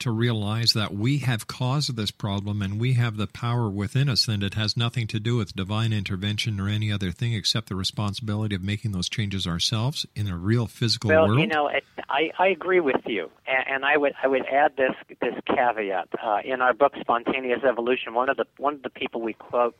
to 0.00 0.10
realize 0.10 0.72
that 0.72 0.92
we 0.92 1.18
have 1.18 1.46
caused 1.46 1.94
this 1.94 2.10
problem 2.10 2.62
and 2.62 2.80
we 2.80 2.94
have 2.94 3.16
the 3.16 3.28
power 3.28 3.70
within 3.70 4.08
us 4.08 4.26
and 4.26 4.42
it 4.42 4.54
has 4.54 4.76
nothing 4.76 5.06
to 5.06 5.20
do 5.20 5.36
with 5.36 5.54
divine 5.54 5.92
intervention 5.92 6.58
or 6.58 6.68
any 6.68 6.90
other 6.90 7.12
thing 7.12 7.32
except 7.32 7.68
the 7.68 7.76
responsibility 7.76 8.56
of 8.56 8.62
making 8.64 8.90
those 8.90 9.08
changes 9.08 9.46
ourselves 9.46 10.04
in 10.16 10.26
a 10.26 10.36
real 10.36 10.66
physical 10.66 11.10
Well, 11.10 11.28
world? 11.28 11.38
you 11.38 11.46
know, 11.46 11.70
I, 12.08 12.32
I 12.40 12.48
agree 12.48 12.80
with 12.80 13.02
you, 13.06 13.30
and, 13.46 13.64
and 13.68 13.84
I 13.84 13.98
would 13.98 14.14
I 14.20 14.26
would 14.26 14.46
add 14.46 14.72
this 14.76 14.96
this 15.20 15.34
caveat 15.46 16.08
uh, 16.20 16.38
in 16.44 16.60
our 16.60 16.74
book 16.74 16.94
Spontaneous 17.00 17.60
Evolution. 17.62 18.14
One 18.14 18.28
of 18.28 18.36
the 18.36 18.46
one 18.56 18.74
of 18.74 18.82
the 18.82 18.90
people 18.90 19.20
we 19.20 19.34
quote 19.34 19.76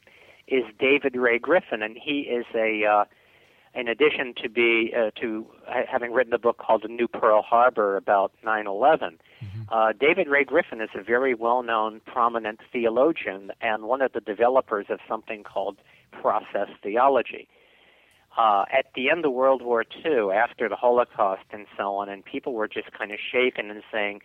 is 0.47 0.63
David 0.79 1.17
Ray 1.17 1.41
Griffin, 1.41 1.83
and 1.83 1.97
he 2.01 2.21
is 2.21 2.47
a 2.55 2.85
uh, 2.85 3.05
in 3.75 3.89
addition 3.89 4.35
to 4.43 4.49
be 4.49 4.93
uh, 4.97 5.11
to 5.21 5.47
having 5.91 6.13
written 6.13 6.33
a 6.33 6.39
book 6.39 6.59
called 6.59 6.83
The 6.83 6.89
New 6.89 7.09
Pearl 7.09 7.43
Harbor 7.43 7.97
about 7.97 8.33
9/11. 8.45 9.19
Uh, 9.69 9.93
David 9.99 10.29
Ray 10.29 10.45
Griffin 10.45 10.81
is 10.81 10.91
a 10.95 11.03
very 11.03 11.35
well-known, 11.35 12.01
prominent 12.05 12.61
theologian 12.73 13.51
and 13.61 13.85
one 13.85 14.03
of 14.03 14.13
the 14.13 14.21
developers 14.21 14.87
of 14.91 14.99
something 15.09 15.43
called 15.43 15.79
process 16.11 16.69
theology 16.83 17.49
uh, 18.37 18.65
at 18.73 18.87
the 18.95 19.11
end 19.11 19.25
of 19.25 19.33
World 19.33 19.63
War 19.63 19.85
II, 20.05 20.31
after 20.35 20.69
the 20.69 20.77
Holocaust 20.77 21.45
and 21.51 21.67
so 21.77 21.95
on, 21.97 22.09
and 22.09 22.25
people 22.25 22.55
were 22.55 22.69
just 22.69 22.93
kind 22.93 23.13
of 23.13 23.19
shaken 23.19 23.71
and 23.71 23.83
saying, 23.93 24.21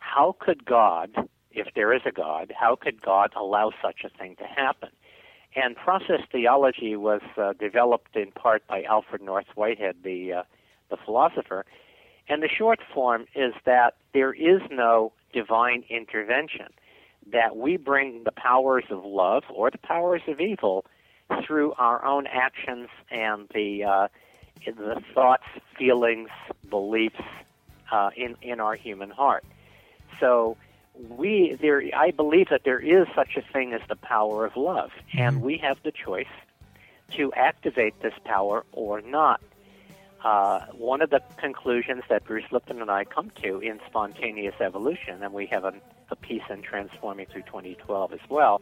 how 0.00 0.36
could 0.38 0.64
God, 0.64 1.28
if 1.50 1.66
there 1.74 1.92
is 1.92 2.02
a 2.06 2.12
God, 2.12 2.52
how 2.58 2.76
could 2.76 3.02
God 3.02 3.32
allow 3.36 3.72
such 3.82 4.04
a 4.04 4.10
thing 4.16 4.36
to 4.36 4.44
happen? 4.44 4.90
And 5.58 5.74
process 5.74 6.20
theology 6.30 6.94
was 6.94 7.20
uh, 7.36 7.52
developed 7.58 8.14
in 8.14 8.30
part 8.30 8.64
by 8.68 8.84
Alfred 8.84 9.22
North 9.22 9.48
Whitehead, 9.56 9.96
the 10.04 10.32
uh, 10.32 10.42
the 10.88 10.96
philosopher. 11.04 11.66
And 12.28 12.42
the 12.42 12.48
short 12.48 12.78
form 12.94 13.26
is 13.34 13.54
that 13.64 13.94
there 14.14 14.32
is 14.32 14.60
no 14.70 15.12
divine 15.32 15.82
intervention. 15.88 16.68
That 17.32 17.56
we 17.56 17.76
bring 17.76 18.22
the 18.24 18.30
powers 18.30 18.84
of 18.88 19.04
love 19.04 19.42
or 19.52 19.70
the 19.70 19.78
powers 19.78 20.22
of 20.28 20.40
evil 20.40 20.84
through 21.44 21.72
our 21.72 22.04
own 22.04 22.28
actions 22.28 22.88
and 23.10 23.48
the 23.52 23.82
uh, 23.82 24.08
the 24.64 25.02
thoughts, 25.12 25.48
feelings, 25.76 26.30
beliefs 26.70 27.20
uh, 27.90 28.10
in 28.16 28.36
in 28.42 28.60
our 28.60 28.76
human 28.76 29.10
heart. 29.10 29.44
So 30.20 30.56
we 31.08 31.56
there 31.60 31.82
I 31.94 32.10
believe 32.10 32.48
that 32.50 32.62
there 32.64 32.78
is 32.80 33.06
such 33.14 33.36
a 33.36 33.42
thing 33.52 33.72
as 33.72 33.80
the 33.88 33.96
power 33.96 34.44
of 34.44 34.56
love, 34.56 34.90
and 35.16 35.42
we 35.42 35.58
have 35.58 35.78
the 35.82 35.92
choice 35.92 36.26
to 37.16 37.32
activate 37.32 38.00
this 38.02 38.14
power 38.24 38.64
or 38.72 39.00
not. 39.00 39.40
Uh, 40.24 40.66
one 40.72 41.00
of 41.00 41.10
the 41.10 41.22
conclusions 41.36 42.02
that 42.08 42.24
Bruce 42.24 42.50
Lipton 42.50 42.82
and 42.82 42.90
I 42.90 43.04
come 43.04 43.30
to 43.42 43.60
in 43.60 43.78
spontaneous 43.86 44.56
evolution, 44.60 45.22
and 45.22 45.32
we 45.32 45.46
have 45.46 45.64
a, 45.64 45.72
a 46.10 46.16
piece 46.16 46.42
in 46.50 46.62
Transforming 46.62 47.26
Through 47.26 47.42
2012 47.42 48.12
as 48.12 48.20
well, 48.28 48.60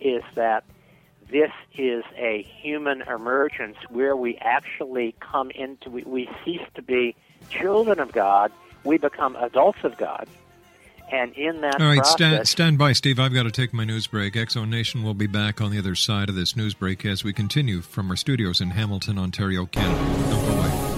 is 0.00 0.22
that 0.34 0.64
this 1.30 1.50
is 1.76 2.04
a 2.16 2.42
human 2.42 3.02
emergence 3.02 3.78
where 3.88 4.14
we 4.14 4.36
actually 4.36 5.14
come 5.18 5.50
into, 5.50 5.90
we, 5.90 6.02
we 6.02 6.28
cease 6.44 6.60
to 6.74 6.82
be 6.82 7.16
children 7.50 7.98
of 7.98 8.12
God, 8.12 8.52
we 8.84 8.98
become 8.98 9.34
adults 9.36 9.78
of 9.82 9.96
God. 9.96 10.28
And 11.10 11.32
in 11.34 11.60
that 11.60 11.80
All 11.80 11.86
right, 11.86 11.98
process, 11.98 12.12
stand, 12.12 12.48
stand 12.48 12.78
by, 12.78 12.92
Steve. 12.92 13.20
I've 13.20 13.32
got 13.32 13.44
to 13.44 13.52
take 13.52 13.72
my 13.72 13.84
news 13.84 14.08
break. 14.08 14.36
X 14.36 14.54
Zone 14.54 14.70
Nation 14.70 15.04
will 15.04 15.14
be 15.14 15.28
back 15.28 15.60
on 15.60 15.70
the 15.70 15.78
other 15.78 15.94
side 15.94 16.28
of 16.28 16.34
this 16.34 16.56
news 16.56 16.74
break 16.74 17.04
as 17.04 17.22
we 17.22 17.32
continue 17.32 17.80
from 17.80 18.10
our 18.10 18.16
studios 18.16 18.60
in 18.60 18.70
Hamilton, 18.70 19.18
Ontario, 19.18 19.66
Canada. 19.66 20.04
Don't 20.30 20.46
go 20.46 20.58
away. 20.58 20.96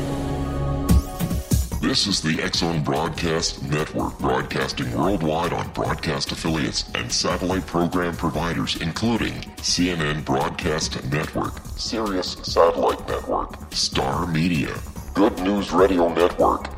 This 1.81 2.07
is 2.07 2.21
the 2.21 2.42
X 2.42 2.59
Zone 2.59 2.83
Broadcast 2.83 3.62
Network, 3.62 4.18
broadcasting 4.18 4.90
worldwide 4.97 5.53
on 5.53 5.68
broadcast 5.68 6.33
affiliates 6.33 6.85
and 6.94 7.11
satellite 7.11 7.66
program 7.66 8.16
providers, 8.16 8.77
including 8.81 9.35
CNN 9.59 10.25
Broadcast 10.25 11.03
Network, 11.11 11.53
Sirius 11.77 12.33
Satellite 12.42 13.07
Network, 13.09 13.73
Star 13.73 14.27
Media, 14.27 14.75
Good 15.14 15.38
News 15.40 15.73
Radio 15.73 16.12
Network, 16.12 16.78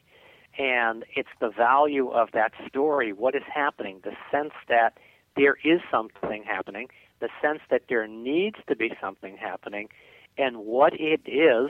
And 0.58 1.04
it's 1.16 1.30
the 1.40 1.50
value 1.50 2.10
of 2.10 2.30
that 2.34 2.54
story, 2.68 3.12
what 3.14 3.36
is 3.36 3.44
happening, 3.54 4.00
the 4.04 4.16
sense 4.32 4.54
that 4.70 4.98
there 5.36 5.58
is 5.66 5.82
something 5.92 6.44
happening, 6.44 6.88
the 7.20 7.28
sense 7.42 7.60
that 7.70 7.84
there 7.90 8.08
needs 8.08 8.56
to 8.68 8.76
be 8.76 8.94
something 9.02 9.36
happening, 9.36 9.90
and 10.38 10.58
what 10.58 10.94
it 11.00 11.22
is. 11.26 11.70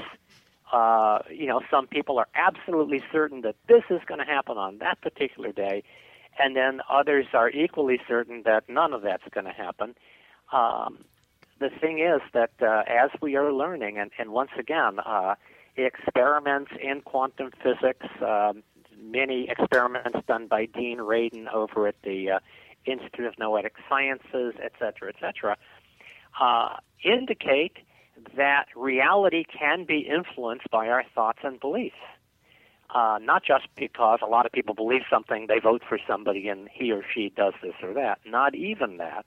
Uh, 0.71 1.19
you 1.29 1.45
know, 1.45 1.61
some 1.69 1.87
people 1.87 2.17
are 2.17 2.27
absolutely 2.33 3.01
certain 3.11 3.41
that 3.41 3.55
this 3.67 3.83
is 3.89 4.01
going 4.07 4.19
to 4.19 4.25
happen 4.25 4.57
on 4.57 4.79
that 4.79 4.99
particular 5.01 5.51
day, 5.51 5.83
and 6.39 6.55
then 6.55 6.81
others 6.89 7.27
are 7.33 7.49
equally 7.49 7.99
certain 8.07 8.41
that 8.43 8.67
none 8.67 8.91
of 8.91 9.01
that's 9.03 9.27
going 9.31 9.45
to 9.45 9.51
happen. 9.51 9.95
Um, 10.51 11.05
the 11.59 11.69
thing 11.69 11.99
is 11.99 12.21
that 12.33 12.51
uh, 12.61 12.83
as 12.87 13.11
we 13.21 13.35
are 13.35 13.53
learning, 13.53 13.97
and, 13.97 14.11
and 14.17 14.31
once 14.31 14.51
again, 14.57 14.99
uh, 14.99 15.35
experiments 15.77 16.71
in 16.81 17.01
quantum 17.01 17.51
physics, 17.63 18.07
um, 18.21 18.63
many 18.99 19.47
experiments 19.49 20.19
done 20.27 20.47
by 20.47 20.65
Dean 20.65 20.97
Radin 20.97 21.47
over 21.53 21.87
at 21.87 22.01
the 22.03 22.31
uh, 22.31 22.39
Institute 22.85 23.25
of 23.25 23.37
Noetic 23.37 23.75
Sciences, 23.87 24.53
et 24.61 24.73
cetera, 24.79 25.09
et 25.09 25.15
cetera, 25.19 25.57
uh, 26.39 26.77
indicate 27.03 27.77
that 28.35 28.65
reality 28.75 29.43
can 29.43 29.85
be 29.85 29.99
influenced 29.99 30.69
by 30.71 30.87
our 30.87 31.03
thoughts 31.13 31.39
and 31.43 31.59
beliefs. 31.59 31.95
Uh, 32.93 33.17
not 33.21 33.43
just 33.43 33.67
because 33.75 34.19
a 34.21 34.27
lot 34.27 34.45
of 34.45 34.51
people 34.51 34.75
believe 34.75 35.01
something, 35.09 35.47
they 35.47 35.59
vote 35.59 35.81
for 35.87 35.99
somebody 36.07 36.47
and 36.47 36.69
he 36.71 36.91
or 36.91 37.03
she 37.13 37.29
does 37.35 37.53
this 37.61 37.73
or 37.81 37.93
that. 37.93 38.19
Not 38.25 38.55
even 38.55 38.97
that, 38.97 39.25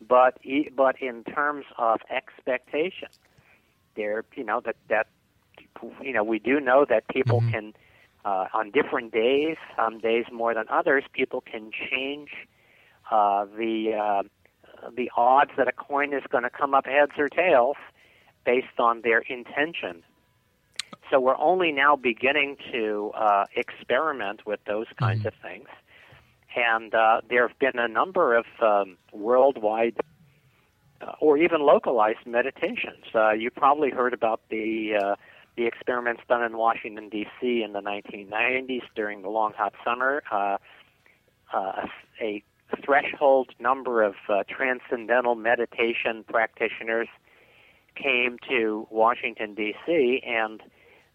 but 0.00 0.38
e- 0.42 0.70
but 0.74 1.00
in 1.00 1.22
terms 1.22 1.66
of 1.76 2.00
expectation, 2.10 3.08
there 3.94 4.24
you 4.34 4.42
know 4.42 4.60
that 4.64 4.76
that 4.88 5.06
you 6.02 6.12
know, 6.12 6.24
we 6.24 6.38
do 6.38 6.60
know 6.60 6.84
that 6.88 7.08
people 7.08 7.42
can, 7.50 7.72
uh, 8.24 8.46
on 8.52 8.70
different 8.70 9.12
days, 9.12 9.56
some 9.76 9.98
days 9.98 10.24
more 10.32 10.54
than 10.54 10.64
others, 10.70 11.04
people 11.12 11.40
can 11.40 11.70
change 11.72 12.30
uh, 13.10 13.44
the 13.56 13.94
uh, 13.94 14.22
the 14.94 15.10
odds 15.16 15.50
that 15.56 15.66
a 15.66 15.72
coin 15.72 16.12
is 16.12 16.22
going 16.30 16.44
to 16.44 16.50
come 16.50 16.74
up 16.74 16.86
heads 16.86 17.12
or 17.18 17.28
tails 17.28 17.76
based 18.48 18.78
on 18.78 19.02
their 19.02 19.18
intention. 19.18 20.02
So 21.10 21.20
we're 21.20 21.36
only 21.36 21.70
now 21.70 21.96
beginning 21.96 22.56
to 22.72 23.12
uh, 23.14 23.44
experiment 23.54 24.46
with 24.46 24.58
those 24.66 24.86
kinds 24.98 25.26
of 25.26 25.34
things, 25.42 25.68
and 26.56 26.94
uh, 26.94 27.20
there 27.28 27.46
have 27.46 27.58
been 27.58 27.78
a 27.78 27.88
number 27.88 28.34
of 28.34 28.46
um, 28.62 28.96
worldwide 29.12 29.96
uh, 31.02 31.12
or 31.20 31.36
even 31.36 31.60
localized 31.60 32.24
meditations. 32.24 33.04
Uh, 33.14 33.32
you 33.32 33.50
probably 33.50 33.90
heard 33.90 34.14
about 34.14 34.40
the 34.48 34.94
uh, 34.98 35.14
the 35.56 35.66
experiments 35.66 36.22
done 36.26 36.42
in 36.42 36.56
Washington 36.56 37.10
D.C. 37.10 37.62
in 37.62 37.74
the 37.74 37.82
1990s 37.82 38.84
during 38.94 39.20
the 39.20 39.28
long 39.28 39.52
hot 39.52 39.74
summer. 39.84 40.22
Uh, 40.32 40.56
uh, 41.52 41.86
a 42.22 42.42
threshold 42.82 43.50
number 43.60 44.02
of 44.02 44.14
uh, 44.30 44.42
transcendental 44.48 45.34
meditation 45.34 46.24
practitioners 46.26 47.08
came 48.00 48.38
to 48.48 48.86
Washington 48.90 49.54
D.C. 49.54 50.22
and 50.26 50.62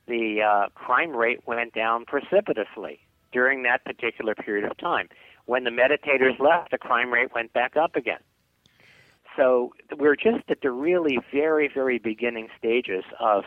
the 0.08 0.41
uh, 0.41 0.69
crime 0.76 1.12
rate 1.15 1.39
went 1.48 1.74
down 1.74 2.06
precipitously 2.06 3.00
during 3.32 3.63
that 3.63 3.84
particular 3.86 4.36
period 4.36 4.69
of 4.69 4.78
time. 4.78 5.08
When 5.46 5.63
the 5.63 5.69
meditators 5.72 6.39
left, 6.39 6.72
the 6.72 6.78
crime 6.78 7.12
rate 7.12 7.34
went 7.34 7.54
back 7.54 7.76
up 7.78 7.96
again. 7.96 8.19
So 9.36 9.74
we're 9.98 10.15
just 10.15 10.43
at 10.50 10.62
the 10.62 10.72
really 10.72 11.17
very, 11.32 11.69
very 11.74 11.98
beginning 11.98 12.50
stages 12.58 13.04
of 13.19 13.43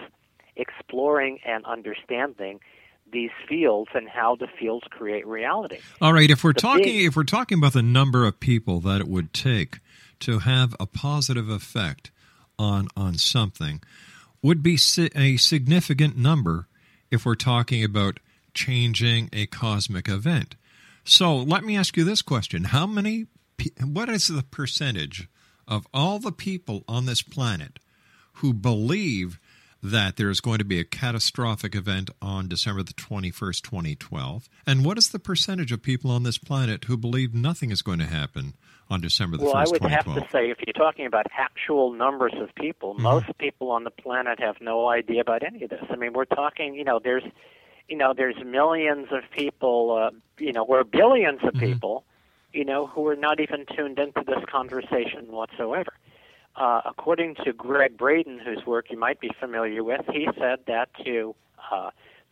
exploring 0.57 1.38
and 1.46 1.64
understanding 1.64 2.61
these 3.12 3.31
fields 3.49 3.90
and 3.94 4.09
how 4.09 4.35
the 4.35 4.49
fields 4.59 4.85
create 4.90 5.25
reality. 5.27 5.79
All 6.01 6.12
right, 6.12 6.29
if 6.29 6.42
we're 6.42 6.53
The 6.55 6.61
talking 6.61 6.83
big- 6.85 7.07
if 7.07 7.14
we're 7.16 7.22
talking 7.22 7.59
about 7.59 7.72
the 7.72 7.83
number 7.83 8.27
of 8.27 8.40
people 8.40 8.81
that 8.81 9.01
it 9.01 9.09
would 9.09 9.33
take 9.33 9.79
to 10.20 10.40
have 10.40 10.75
a 10.81 10.87
positive 10.87 11.49
effect 11.49 12.11
on 12.58 12.88
on 12.96 13.14
something 13.14 13.82
would 14.42 14.62
be 14.62 14.78
a 15.14 15.36
significant 15.36 16.16
number 16.16 16.68
if 17.10 17.24
we're 17.24 17.34
talking 17.34 17.82
about 17.82 18.20
changing 18.54 19.28
a 19.32 19.46
cosmic 19.46 20.08
event. 20.08 20.54
So, 21.04 21.36
let 21.36 21.64
me 21.64 21.76
ask 21.76 21.96
you 21.96 22.04
this 22.04 22.22
question. 22.22 22.64
How 22.64 22.86
many 22.86 23.26
what 23.84 24.08
is 24.08 24.28
the 24.28 24.42
percentage 24.42 25.28
of 25.68 25.86
all 25.92 26.18
the 26.18 26.32
people 26.32 26.84
on 26.88 27.06
this 27.06 27.22
planet 27.22 27.78
who 28.34 28.52
believe 28.52 29.38
that 29.82 30.16
there 30.16 30.30
is 30.30 30.40
going 30.40 30.58
to 30.58 30.64
be 30.64 30.80
a 30.80 30.84
catastrophic 30.84 31.74
event 31.74 32.10
on 32.20 32.48
December 32.48 32.82
the 32.82 32.92
21st, 32.92 33.62
2012? 33.62 34.48
And 34.66 34.84
what 34.84 34.98
is 34.98 35.10
the 35.10 35.18
percentage 35.18 35.72
of 35.72 35.82
people 35.82 36.10
on 36.10 36.22
this 36.22 36.38
planet 36.38 36.84
who 36.84 36.96
believe 36.96 37.34
nothing 37.34 37.70
is 37.70 37.82
going 37.82 38.00
to 38.00 38.06
happen 38.06 38.54
on 38.88 39.01
December 39.01 39.37
the 39.37 39.44
well, 39.44 39.55
1st, 39.55 39.57
I 39.57 39.66
would 39.66 39.83
2012? 39.83 40.16
have 40.16 40.25
to 40.25 40.31
say, 40.33 40.51
if 40.51 40.59
you're 40.66 40.72
talking 40.72 41.07
about 41.07 41.27
actual 41.37 41.92
numbers 41.92 42.35
of 42.40 42.55
people, 42.55 42.94
Mm-hmm. 42.94 43.03
most 43.03 43.27
people 43.38 43.70
on 43.70 43.85
the 43.85 43.90
planet 43.90 44.40
have 44.40 44.57
no 44.61 44.88
idea 44.88 45.20
about 45.20 45.42
any 45.42 45.64
of 45.64 45.70
this. 45.70 45.85
I 45.90 45.96
mean, 45.96 46.12
we're 46.12 46.25
talking, 46.25 46.75
you 46.75 46.85
know, 46.85 47.01
there's, 47.03 47.25
you 47.88 47.96
know, 47.96 48.14
there's 48.16 48.37
millions 48.44 49.09
of 49.11 49.22
people, 49.37 49.92
uh, 49.92 50.11
you 50.38 50.53
know, 50.53 50.64
or 50.64 50.85
billions 50.85 51.40
Mm-hmm. 51.40 51.49
of 51.49 51.55
people, 51.55 52.05
you 52.53 52.64
know, 52.64 52.87
who 52.87 53.07
are 53.09 53.16
not 53.16 53.40
even 53.40 53.66
tuned 53.77 53.99
into 53.99 54.22
this 54.27 54.44
conversation 54.51 55.27
whatsoever. 55.29 55.92
Uh, 56.55 56.81
according 56.87 57.35
to 57.44 57.53
Gregg 57.53 57.99
Braden, 57.99 58.38
whose 58.38 58.64
work 58.64 58.87
you 58.90 58.99
might 58.99 59.20
be 59.20 59.31
familiar 59.38 59.85
with, 59.85 60.01
he 60.12 60.27
said 60.38 60.61
that 60.66 60.88
to 61.05 61.35
uh, 61.70 61.90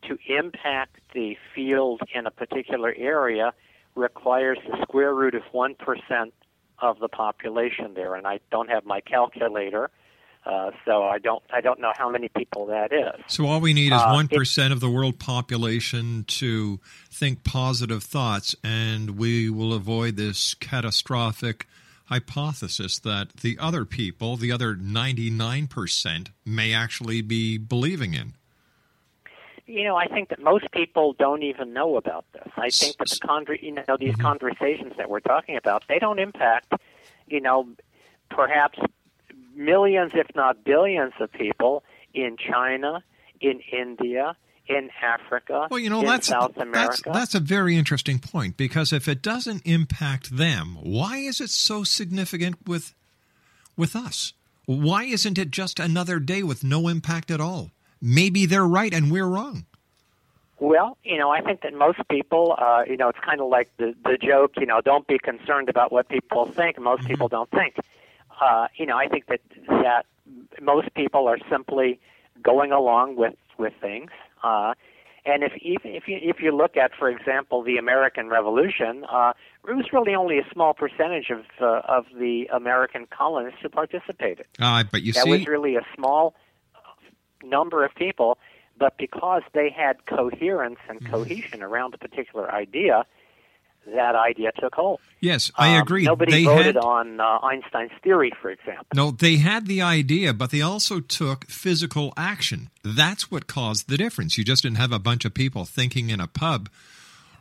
to 0.09 0.19
impact 0.29 0.97
the 1.15 1.37
field 1.55 2.01
in 2.15 2.27
a 2.27 2.31
particular 2.31 2.95
area 2.97 3.53
requires 3.95 4.59
the 4.67 4.79
square 4.83 5.15
root 5.15 5.35
of 5.35 5.43
one 5.53 5.75
percent 5.75 6.33
of 6.81 6.99
the 6.99 7.09
population 7.09 7.95
there, 7.95 8.15
and 8.15 8.27
I 8.27 8.41
don't 8.51 8.69
have 8.69 8.85
my 8.85 9.01
calculator, 9.01 9.91
uh, 10.45 10.71
so 10.85 11.05
I 11.05 11.19
don't 11.19 11.43
I 11.53 11.61
don't 11.61 11.81
know 11.81 11.93
how 11.97 12.11
many 12.11 12.29
people 12.29 12.67
that 12.67 12.93
is. 12.93 13.25
So 13.29 13.47
all 13.47 13.61
we 13.61 13.73
need 13.73 13.93
is 13.93 14.03
Uh, 14.03 14.11
one 14.13 14.29
it- 14.31 14.73
of 14.73 14.81
the 14.81 14.91
world 14.91 15.19
population 15.19 16.25
to 16.25 16.81
think 17.11 17.45
positive 17.45 18.03
thoughts, 18.03 18.55
and 18.63 19.17
we 19.19 19.49
will 19.49 19.73
avoid 19.73 20.17
this 20.17 20.55
catastrophic 20.55 21.67
hypothesis 22.07 22.99
that 22.99 23.37
the 23.39 23.59
other 23.59 23.85
people, 23.87 24.37
the 24.37 24.53
other 24.53 24.77
ninety 24.77 25.31
nine 25.31 25.67
percent, 25.67 26.31
may 26.45 26.75
actually 26.75 27.23
be 27.23 27.57
believing 27.57 28.13
in. 28.15 28.35
You 29.67 29.85
know, 29.85 29.97
I 29.97 30.07
think 30.07 30.29
that 30.29 30.41
most 30.41 30.71
people 30.73 31.15
don't 31.15 31.43
even 31.43 31.73
know 31.73 31.97
about 31.97 32.27
this. 32.33 32.49
I 32.57 32.69
think 32.71 32.99
that 32.99 33.09
the 33.09 33.17
conver- 33.17 33.63
you 33.63 33.73
know 33.73 33.97
these 33.99 34.13
mm-hmm. 34.13 34.21
conversations 34.21 34.93
that 34.99 35.09
we're 35.09 35.21
talking 35.21 35.57
about, 35.57 35.85
they 35.89 35.99
don't 35.99 36.19
impact, 36.19 36.75
you 37.27 37.41
know, 37.41 37.69
perhaps 38.31 38.79
millions, 39.55 40.13
if 40.15 40.27
not 40.35 40.65
billions, 40.65 41.13
of 41.21 41.33
people 41.33 41.83
in 42.13 42.37
China, 42.37 43.03
in 43.41 43.61
India, 43.73 44.37
in 44.67 44.91
Africa, 45.03 45.69
Well, 45.71 45.81
you 45.81 45.91
know 45.91 46.03
that's 46.03 46.29
South 46.29 46.53
that's 46.57 47.03
that's 47.03 47.35
a 47.35 47.41
very 47.41 47.77
interesting 47.77 48.19
point 48.19 48.57
because 48.57 48.93
if 48.93 49.09
it 49.09 49.21
doesn't 49.21 49.63
impact 49.67 50.37
them, 50.37 50.79
why 50.81 51.19
is 51.19 51.41
it 51.41 51.51
so 51.51 51.85
significant 51.85 52.67
with 52.67 52.95
with 53.77 53.95
us? 53.95 54.33
Why 54.67 55.05
isn't 55.05 55.37
it 55.37 55.51
just 55.51 55.79
another 55.79 56.19
day 56.19 56.43
with 56.43 56.65
no 56.65 56.89
impact 56.89 57.31
at 57.31 57.41
all? 57.41 57.73
Maybe 58.07 58.45
they're 58.45 58.67
right 58.67 58.93
and 58.93 59.11
we're 59.11 59.27
wrong. 59.27 59.65
Well, 60.61 60.99
you 61.03 61.17
know, 61.17 61.31
I 61.31 61.41
think 61.41 61.63
that 61.63 61.73
most 61.73 62.01
people, 62.11 62.55
uh, 62.59 62.83
you 62.87 62.99
know, 62.99 63.09
it's 63.09 63.19
kind 63.19 63.41
of 63.41 63.49
like 63.49 63.75
the 63.79 63.95
the 64.05 64.19
joke, 64.19 64.53
you 64.59 64.67
know, 64.67 64.83
don't 64.83 65.07
be 65.07 65.19
concerned 65.19 65.71
about 65.71 65.91
what 65.91 66.11
people 66.11 66.45
think. 66.47 66.79
Most 66.79 67.07
people 67.07 67.29
don't 67.29 67.51
think. 67.51 67.77
Uh, 68.41 68.69
you 68.77 68.85
know, 68.85 68.99
I 68.99 69.09
think 69.09 69.27
that 69.27 69.41
that 69.69 70.05
most 70.61 70.93
people 70.95 71.27
are 71.27 71.39
simply 71.51 71.99
going 72.43 72.73
along 72.73 73.17
with 73.17 73.35
with 73.59 73.73
things. 73.81 74.11
Uh, 74.43 74.75
and 75.25 75.43
if 75.43 75.57
even 75.63 75.93
if 75.95 76.07
you 76.07 76.19
if 76.21 76.41
you 76.41 76.55
look 76.55 76.77
at, 76.77 76.93
for 76.95 77.09
example, 77.09 77.63
the 77.63 77.79
American 77.79 78.29
Revolution, 78.29 79.05
uh, 79.11 79.33
it 79.67 79.75
was 79.75 79.87
really 79.95 80.15
only 80.15 80.39
a 80.39 80.47
small 80.53 80.75
percentage 80.75 81.31
of 81.31 81.45
uh, 81.59 81.81
of 81.89 82.05
the 82.19 82.47
American 82.53 83.07
colonists 83.07 83.61
who 83.63 83.71
participated. 83.71 84.45
Uh, 84.61 84.85
but 84.93 85.03
you 85.03 85.15
that 85.15 85.25
see, 85.25 85.31
that 85.31 85.39
was 85.39 85.47
really 85.47 85.77
a 85.77 85.87
small 85.97 86.35
number 87.45 87.85
of 87.85 87.95
people, 87.95 88.39
but 88.79 88.97
because 88.99 89.43
they 89.53 89.71
had 89.71 90.05
coherence 90.07 90.79
and 90.89 91.01
Mm-hmm. 91.01 91.13
cohesion 91.13 91.63
around 91.63 91.95
a 91.95 91.99
particular 91.99 92.51
idea, 92.53 93.05
that 93.95 94.15
idea 94.15 94.51
took 94.59 94.75
hold. 94.75 94.99
yes, 95.21 95.53
I 95.57 95.77
Um, 95.77 95.83
agree. 95.83 96.05
Nobody 96.05 96.33
they 96.33 96.45
voted 96.45 96.67
had 96.75 96.77
on 96.79 97.21
uh, 97.21 97.39
Einstein's 97.43 97.93
theory, 98.03 98.33
for 98.41 98.51
example. 98.51 98.87
no, 98.95 99.11
they 99.11 99.37
had 99.37 99.67
the 99.67 99.83
idea, 99.83 100.33
but 100.33 100.51
they 100.51 100.63
also 100.63 101.01
took 101.01 101.45
physical 101.51 102.15
action. 102.17 102.71
That's 102.83 103.31
what 103.31 103.47
caused 103.47 103.89
the 103.91 103.99
difference. 103.99 104.39
You 104.39 104.45
just 104.45 104.63
didn't 104.63 104.79
have 104.79 104.93
a 104.93 104.99
bunch 104.99 105.25
of 105.27 105.35
people 105.35 105.67
thinking 105.67 106.09
in 106.09 106.19
a 106.21 106.27
pub 106.27 106.71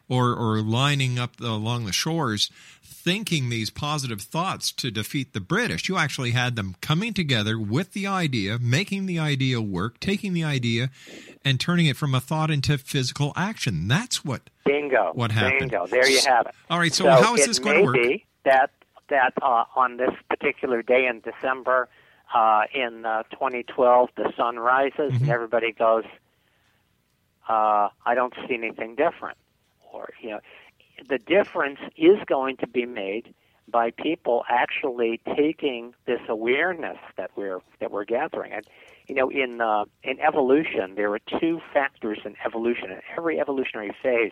or 0.09 0.33
or 0.35 0.61
lining 0.61 1.17
up 1.19 1.39
along 1.39 1.85
the 1.85 1.93
shores 1.93 2.49
thinking 2.83 3.49
these 3.49 3.69
positive 3.69 4.21
thoughts 4.21 4.71
to 4.71 4.89
defeat 4.89 5.33
the 5.33 5.41
British. 5.41 5.89
You 5.89 5.97
actually 5.97 6.31
had 6.31 6.55
them 6.55 6.75
coming 6.79 7.13
together 7.13 7.59
with 7.59 7.91
the 7.91 8.07
idea, 8.07 8.57
making 8.59 9.07
the 9.07 9.19
idea 9.19 9.59
work, 9.59 9.99
taking 9.99 10.31
the 10.31 10.45
idea 10.45 10.89
and 11.43 11.59
turning 11.59 11.85
it 11.87 11.97
from 11.97 12.15
a 12.15 12.21
thought 12.21 12.49
into 12.49 12.77
physical 12.77 13.33
action. 13.35 13.89
That's 13.89 14.23
what 14.23 14.49
Bingo. 14.65 15.11
What 15.13 15.33
happened? 15.33 15.71
Bingo. 15.71 15.85
There 15.87 16.07
you 16.09 16.21
have 16.25 16.45
it. 16.47 16.55
All 16.69 16.79
right, 16.79 16.93
so 16.93 17.09
how 17.09 17.35
is 17.35 17.45
this 17.45 17.59
going 17.59 17.79
to 17.79 17.83
work? 17.83 17.95
Be 17.95 18.25
that 18.45 18.71
that 19.09 19.33
uh, 19.41 19.65
on 19.75 19.97
this 19.97 20.11
particular 20.29 20.81
day 20.81 21.05
in 21.07 21.19
December 21.19 21.89
uh, 22.33 22.61
in 22.73 23.05
uh, 23.05 23.23
2012, 23.31 24.09
the 24.15 24.31
sun 24.37 24.57
rises 24.57 24.93
Mm-hmm. 25.11 25.23
and 25.23 25.29
everybody 25.29 25.73
goes, 25.73 26.05
uh, 27.49 27.89
"I 28.05 28.15
don't 28.15 28.33
see 28.47 28.53
anything 28.53 28.95
different," 28.95 29.37
or 29.93 30.09
you 30.21 30.31
know, 30.31 30.39
the 31.07 31.17
difference 31.17 31.79
is 31.95 32.17
going 32.25 32.57
to 32.57 32.67
be 32.67 32.85
made 32.85 33.33
by 33.67 33.91
people 33.91 34.43
actually 34.49 35.21
taking 35.35 35.93
this 36.05 36.19
awareness 36.27 36.97
that 37.17 37.31
we're 37.37 37.59
that 37.79 37.91
we're 37.91 38.05
gathering. 38.05 38.51
And 38.51 38.65
you 39.07 39.15
know, 39.15 39.29
in 39.29 39.61
uh, 39.61 39.85
in 40.03 40.19
evolution, 40.19 40.95
there 40.95 41.11
are 41.13 41.19
two 41.39 41.61
factors 41.73 42.19
in 42.25 42.35
evolution. 42.45 42.91
In 42.91 42.99
every 43.17 43.39
evolutionary 43.39 43.95
phase, 44.01 44.31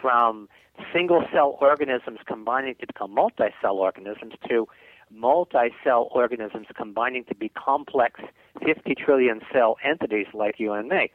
from 0.00 0.48
single 0.92 1.24
cell 1.32 1.56
organisms 1.60 2.18
combining 2.26 2.74
to 2.76 2.86
become 2.86 3.12
multi 3.12 3.48
cell 3.60 3.76
organisms 3.76 4.34
to 4.48 4.66
multi 5.10 5.70
cell 5.82 6.08
organisms 6.12 6.66
combining 6.76 7.24
to 7.24 7.34
be 7.34 7.48
complex 7.50 8.20
50 8.64 8.94
trillion 8.94 9.40
cell 9.52 9.76
entities 9.84 10.26
like 10.34 10.58
you 10.58 10.72
and 10.72 10.88
me. 10.88 11.10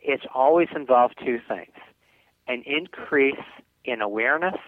It's 0.00 0.24
always 0.34 0.68
involved 0.74 1.14
two 1.24 1.40
things 1.48 1.74
an 2.48 2.62
increase 2.66 3.34
in 3.84 4.00
awareness 4.00 4.58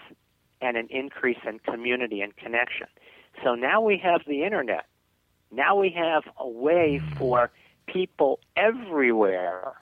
and 0.61 0.77
an 0.77 0.87
increase 0.91 1.39
in 1.47 1.59
community 1.61 2.21
and 2.21 2.37
connection. 2.37 2.87
So 3.43 3.55
now 3.55 3.81
we 3.81 3.99
have 3.99 4.21
the 4.27 4.45
internet. 4.45 4.87
Now 5.51 5.77
we 5.77 5.91
have 5.91 6.23
a 6.39 6.49
way 6.49 7.01
for 7.19 7.51
people 7.87 8.39
everywhere 8.57 9.73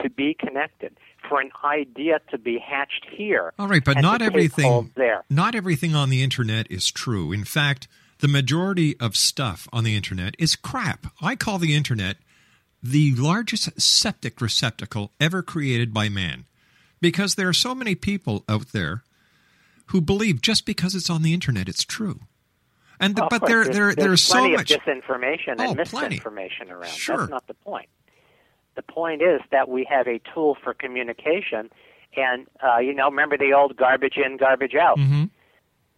to 0.00 0.10
be 0.10 0.34
connected, 0.34 0.96
for 1.28 1.40
an 1.40 1.50
idea 1.64 2.20
to 2.30 2.38
be 2.38 2.58
hatched 2.58 3.06
here. 3.08 3.52
All 3.58 3.68
right, 3.68 3.84
but 3.84 4.00
not 4.00 4.22
everything 4.22 4.90
there. 4.96 5.22
not 5.30 5.54
everything 5.54 5.94
on 5.94 6.10
the 6.10 6.22
internet 6.22 6.68
is 6.70 6.90
true. 6.90 7.30
In 7.30 7.44
fact, 7.44 7.86
the 8.18 8.26
majority 8.26 8.98
of 8.98 9.16
stuff 9.16 9.68
on 9.72 9.84
the 9.84 9.94
internet 9.94 10.34
is 10.38 10.56
crap. 10.56 11.06
I 11.20 11.36
call 11.36 11.58
the 11.58 11.76
internet 11.76 12.16
the 12.82 13.14
largest 13.14 13.80
septic 13.80 14.40
receptacle 14.40 15.12
ever 15.20 15.42
created 15.42 15.94
by 15.94 16.08
man 16.08 16.46
because 17.02 17.34
there 17.34 17.48
are 17.48 17.52
so 17.52 17.74
many 17.74 17.94
people 17.94 18.44
out 18.48 18.68
there 18.72 19.02
who 19.88 20.00
believe 20.00 20.40
just 20.40 20.64
because 20.64 20.94
it's 20.94 21.10
on 21.10 21.22
the 21.22 21.34
internet 21.34 21.68
it's 21.68 21.84
true. 21.84 22.20
And 22.98 23.18
Of 23.20 23.28
but 23.28 23.44
there 23.44 23.64
there's, 23.64 23.76
there 23.76 23.84
there's 23.94 23.96
there's 23.96 24.22
so 24.22 24.48
much 24.48 24.68
disinformation 24.70 25.56
Oh, 25.58 25.70
and 25.72 25.78
plenty. 25.86 26.14
misinformation 26.16 26.70
around. 26.70 26.88
Sure. 26.92 27.16
That's 27.18 27.30
not 27.30 27.46
the 27.48 27.54
point. 27.54 27.88
The 28.76 28.82
point 28.82 29.20
is 29.20 29.40
that 29.50 29.68
we 29.68 29.84
have 29.90 30.06
a 30.08 30.18
tool 30.32 30.56
for 30.62 30.72
communication, 30.72 31.68
and 32.16 32.46
uh, 32.64 32.78
you 32.78 32.94
know, 32.94 33.10
remember 33.10 33.36
the 33.36 33.52
old 33.52 33.76
garbage 33.76 34.16
in, 34.16 34.38
garbage 34.38 34.74
out. 34.74 34.96
Mhm. 34.98 35.28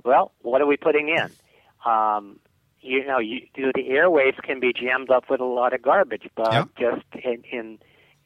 Well, 0.04 0.32
what 0.42 0.60
are 0.60 0.66
we 0.66 0.76
putting 0.76 1.08
in? 1.10 1.30
Um, 1.88 2.40
you 2.80 3.06
know, 3.06 3.18
you, 3.18 3.46
the 3.54 3.72
airwaves 3.74 4.42
can 4.42 4.58
be 4.60 4.72
jammed 4.72 5.10
up 5.10 5.30
with 5.30 5.40
a 5.40 5.44
lot 5.44 5.72
of 5.72 5.82
garbage, 5.82 6.28
but 6.34 6.52
Yeah. 6.52 6.64
just 6.78 7.04
in 7.24 7.44
in, 7.52 7.78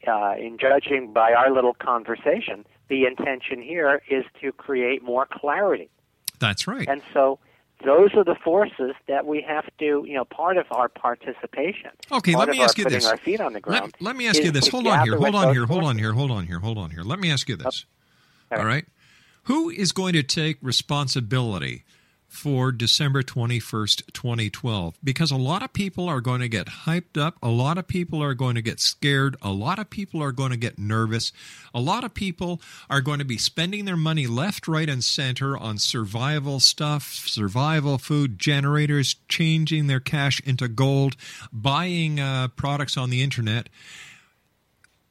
uh, 0.07 0.35
in 0.39 0.59
judging 0.59 1.13
by 1.13 1.33
our 1.33 1.53
little 1.53 1.75
conversation, 1.75 2.65
the 2.89 3.05
intention 3.07 3.61
here 3.61 4.03
is 4.09 4.25
to 4.41 4.53
create 4.53 5.03
more 5.03 5.27
clarity. 5.31 5.91
That's 6.39 6.67
right. 6.67 6.89
And 6.89 7.03
so 7.13 7.39
those 7.85 8.15
are 8.15 8.25
the 8.25 8.35
forces 8.35 8.95
that 9.07 9.27
we 9.27 9.43
have 9.43 9.65
to, 9.79 10.05
you 10.07 10.15
know, 10.15 10.25
part 10.25 10.57
of 10.57 10.67
our 10.71 10.89
participation. 10.89 11.91
Okay, 12.11 12.35
let 12.35 12.49
me 12.49 12.61
ask 12.61 12.77
you 12.79 12.85
this. 12.85 13.07
our 13.07 13.17
feet 13.17 13.41
on 13.41 13.53
the 13.53 13.61
ground. 13.61 13.95
Let, 14.01 14.03
let 14.03 14.17
me 14.17 14.29
ask 14.29 14.43
you 14.43 14.51
this. 14.51 14.69
Hold 14.69 14.87
on 14.87 15.05
here. 15.05 15.17
Hold 15.17 15.35
on 15.35 15.55
here. 15.55 15.67
Hold 15.67 15.85
on 15.85 15.99
here. 15.99 16.13
Hold 16.13 16.31
on 16.31 16.47
here. 16.47 16.59
Hold 16.61 16.79
on 16.79 16.91
here. 16.91 17.03
Let 17.03 17.21
me 17.21 17.31
ask 17.31 17.49
you 17.49 17.57
this. 17.57 17.87
All 18.51 18.59
All 18.59 18.65
right. 18.65 18.85
Who 19.45 19.71
is 19.71 19.93
going 19.93 20.13
to 20.15 20.23
take 20.23 20.59
responsibility 20.61 21.85
for 22.29 22.71
December 22.71 23.23
21st, 23.23 24.13
2012? 24.13 24.99
Because 25.03 25.31
a 25.31 25.37
lot 25.37 25.63
of 25.63 25.73
people 25.73 26.09
are 26.09 26.21
going 26.21 26.41
to 26.41 26.49
get 26.49 26.67
hyped 26.67 27.21
up. 27.21 27.37
A 27.43 27.49
lot 27.49 27.79
of 27.79 27.89
people 27.89 28.23
are 28.23 28.35
going 28.35 28.55
to 28.55 28.63
get 28.63 28.81
scared. 28.81 29.37
A 29.43 29.51
lot 29.51 29.79
of 29.79 29.91
people 29.91 30.23
are 30.23 30.33
going 30.33 30.51
to 30.51 30.57
get 30.57 30.79
nervous. 30.79 31.33
A 31.75 31.81
lot 31.81 32.05
of 32.05 32.15
people 32.15 32.61
are 32.89 33.01
going 33.01 33.19
to 33.19 33.25
be 33.25 33.39
spending 33.39 33.85
their 33.85 33.97
money 33.97 34.27
left, 34.27 34.69
right, 34.69 34.89
and 34.89 35.03
center 35.03 35.57
on 35.57 35.79
survival 35.79 36.61
stuff, 36.61 37.27
survival 37.27 37.99
food 37.99 38.39
generators, 38.39 39.17
changing 39.29 39.87
their 39.87 40.01
cash 40.01 40.41
into 40.45 40.69
gold, 40.69 41.17
buying 41.53 42.21
uh, 42.21 42.49
products 42.49 42.97
on 42.97 43.11
the 43.11 43.23
internet 43.23 43.69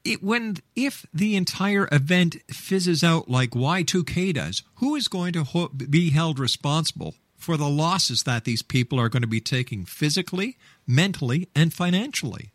it, 0.07 0.23
when 0.23 0.57
if 0.75 1.05
the 1.13 1.35
entire 1.35 1.87
event 1.91 2.37
fizzes 2.51 3.03
out 3.03 3.29
like 3.29 3.51
Y2K 3.51 4.33
does, 4.33 4.63
who 4.75 4.95
is 4.95 5.07
going 5.07 5.33
to 5.33 5.43
ho- 5.43 5.69
be 5.69 6.09
held 6.11 6.39
responsible 6.39 7.15
for 7.37 7.57
the 7.57 7.69
losses 7.69 8.23
that 8.23 8.43
these 8.45 8.61
people 8.63 8.99
are 8.99 9.09
going 9.09 9.21
to 9.21 9.27
be 9.27 9.39
taking 9.41 9.85
physically, 9.85 10.57
mentally, 10.87 11.49
and 11.55 11.73
financially? 11.73 12.51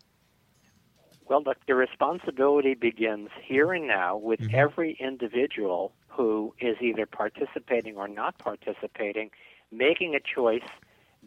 Well, 1.29 1.43
look, 1.45 1.59
the 1.67 1.75
responsibility 1.75 2.75
begins 2.75 3.31
here 3.43 3.73
and 3.73 3.87
now 3.87 4.17
with 4.17 4.41
Mm-hmm. 4.41 4.55
every 4.55 4.97
individual 5.01 5.93
who 6.09 6.55
is 6.61 6.77
either 6.81 7.07
participating 7.07 7.97
or 7.97 8.07
not 8.09 8.37
participating, 8.39 9.31
making 9.71 10.15
a 10.15 10.21
choice 10.21 10.69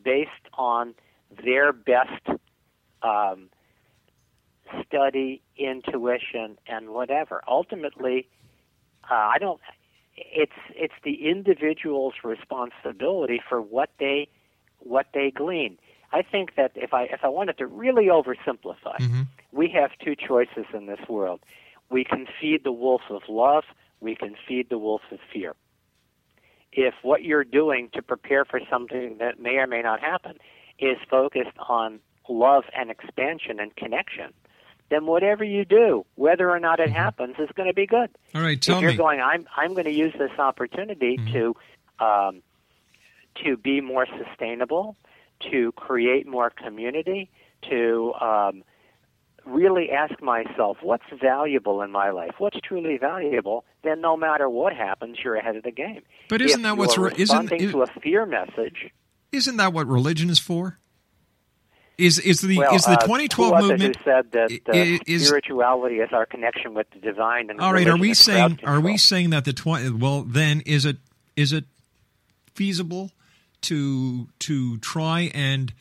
based 0.04 0.30
on 0.54 0.94
their 1.44 1.72
best 1.74 2.28
um, 3.02 3.50
study, 4.86 5.42
intuition, 5.58 6.58
and 6.68 6.90
whatever. 6.90 7.42
Ultimately, 7.48 8.28
uh, 9.10 9.14
I 9.14 9.38
don't. 9.40 9.62
It's 10.18 10.52
it's 10.76 10.94
the 11.04 11.28
individual's 11.30 12.14
responsibility 12.24 13.42
for 13.48 13.62
what 13.62 13.90
they 14.00 14.30
what 14.80 15.08
they 15.14 15.32
glean. 15.32 15.78
I 16.14 16.22
think 16.22 16.56
that 16.56 16.72
if 16.76 16.94
I 16.94 17.04
if 17.04 17.22
I 17.24 17.28
wanted 17.30 17.58
to 17.58 17.68
really 17.68 18.06
oversimplify, 18.06 18.98
we 19.52 19.70
have 19.70 19.92
two 20.04 20.16
choices 20.16 20.66
in 20.74 20.86
this 20.86 21.00
world. 21.10 21.42
We 21.90 22.04
can 22.04 22.28
feed 22.40 22.64
the 22.64 22.72
wolf 22.72 23.02
of 23.10 23.24
love. 23.28 23.64
We 24.00 24.16
can 24.16 24.36
feed 24.48 24.70
the 24.70 24.78
wolf 24.78 25.02
of 25.12 25.20
fear. 25.34 25.56
If 26.72 26.94
what 27.04 27.24
you're 27.24 27.44
doing 27.44 27.90
to 27.94 28.02
prepare 28.02 28.44
for 28.46 28.60
something 28.70 29.18
that 29.20 29.40
may 29.40 29.56
or 29.56 29.68
may 29.68 29.82
not 29.82 30.00
happen 30.02 30.38
is 30.80 30.98
focused 31.10 31.58
on 31.70 32.00
love 32.28 32.64
and 32.76 32.90
expansion 32.90 33.60
and 33.60 33.76
connection, 33.76 34.34
then 34.90 35.06
whatever 35.06 35.44
you 35.44 35.66
do, 35.66 36.06
whether 36.16 36.50
or 36.50 36.60
not 36.60 36.80
it 36.80 36.90
happens, 36.92 37.36
is 37.40 37.50
going 37.56 37.68
to 37.68 37.74
be 37.74 37.88
good. 37.88 38.10
All 38.34 38.42
right, 38.42 38.62
tell 38.62 38.78
if 38.78 38.82
you're 38.82 38.92
me. 38.92 38.98
going, 38.98 39.20
I'm 39.22 39.48
I'm 39.56 39.74
going 39.74 39.86
to 39.86 39.92
use 39.94 40.14
this 40.18 40.32
opportunity 40.38 41.18
to 41.34 41.56
um, 42.00 42.42
to 43.44 43.58
be 43.58 43.82
more 43.82 44.06
sustainable, 44.06 44.96
to 45.52 45.72
create 45.74 46.28
more 46.28 46.50
community, 46.50 47.30
to 47.70 48.14
um, 48.22 48.64
really 49.46 49.90
ask 49.92 50.22
myself 50.22 50.78
what's 50.82 51.04
valuable 51.22 51.82
in 51.82 51.92
my 51.92 52.10
life, 52.12 52.36
what's 52.38 52.60
truly 52.64 52.98
valuable. 52.98 53.66
Then 53.84 54.02
no 54.02 54.16
matter 54.18 54.50
what 54.50 54.74
happens, 54.74 55.18
you're 55.24 55.36
ahead 55.36 55.56
of 55.56 55.64
the 55.64 55.72
game. 55.72 56.02
But 56.30 56.42
isn't 56.42 56.60
if 56.60 56.64
that 56.64 56.78
what's 56.78 56.98
re- 56.98 57.12
isn't- 57.16 57.40
responding 57.52 57.72
to 57.72 57.82
a 57.84 57.88
fear 58.02 58.26
message? 58.26 58.92
Isn't 59.32 59.58
that 59.58 59.74
what 59.74 59.88
religion 59.88 60.30
is 60.30 60.40
for? 60.40 60.80
Is 61.98 62.20
is 62.20 62.42
the 62.42 62.58
well, 62.58 62.76
is 62.76 62.84
the 62.84 62.92
uh, 62.92 63.02
2012 63.02 63.56
who 63.56 63.62
movement? 63.62 63.96
who 63.96 64.04
said 64.04 64.32
that 64.32 64.52
uh, 64.68 65.00
is- 65.08 65.28
spirituality 65.28 65.96
is 65.96 66.10
our 66.12 66.26
connection 66.26 66.74
with 66.74 66.88
the 66.92 67.00
divine? 67.00 67.50
And 67.50 67.62
All 67.62 67.72
right, 67.72 67.88
are 67.88 67.98
we 67.98 68.14
saying 68.14 68.60
are 68.64 68.82
we 68.82 68.98
saying 68.98 69.30
that 69.30 69.46
the 69.46 69.54
twenty? 69.54 69.90
Well, 69.90 70.24
then 70.24 70.62
is 70.66 70.86
it 70.86 70.98
is 71.36 71.54
it 71.54 71.66
feasible 72.54 73.12
to 73.62 74.28
to 74.40 74.78
try 74.80 75.32
and 75.34 75.74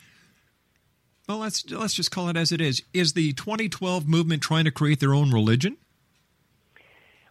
well 1.27 1.39
let's 1.39 1.69
let's 1.69 1.93
just 1.93 2.11
call 2.11 2.29
it 2.29 2.37
as 2.37 2.51
it 2.51 2.61
is. 2.61 2.81
Is 2.93 3.13
the 3.13 3.33
2012 3.33 4.07
movement 4.07 4.41
trying 4.41 4.65
to 4.65 4.71
create 4.71 4.99
their 4.99 5.13
own 5.13 5.31
religion? 5.31 5.77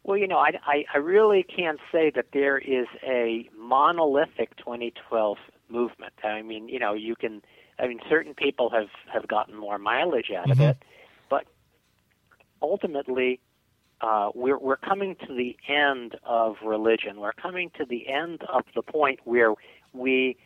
Well, 0.04 0.18
you 0.18 0.28
know, 0.28 0.36
I, 0.36 0.50
I, 0.66 0.84
I 0.92 0.98
really 0.98 1.42
can't 1.42 1.80
say 1.90 2.10
that 2.14 2.26
there 2.32 2.58
is 2.58 2.86
a 3.02 3.48
monolithic 3.58 4.54
2012 4.58 5.38
movement. 5.70 6.12
I 6.22 6.42
mean, 6.42 6.68
you 6.68 6.78
know, 6.78 6.92
you 6.92 7.16
can. 7.16 7.42
I 7.78 7.86
mean, 7.88 8.00
certain 8.08 8.34
people 8.34 8.70
have 8.70 8.88
have 9.12 9.26
gotten 9.28 9.56
more 9.56 9.78
mileage 9.78 10.30
out 10.30 10.50
of 10.50 10.58
Mhm. 10.58 10.70
it, 10.70 10.76
but 11.28 11.44
ultimately, 12.62 13.40
uh, 14.00 14.30
we're 14.34 14.58
we're 14.58 14.76
coming 14.76 15.16
to 15.26 15.34
the 15.34 15.56
end 15.68 16.16
of 16.24 16.56
religion. 16.64 17.20
We're 17.20 17.32
coming 17.32 17.70
to 17.78 17.84
the 17.84 18.08
end 18.08 18.42
of 18.44 18.64
the 18.74 18.82
point 18.82 19.20
where 19.24 19.54
we 19.92 20.36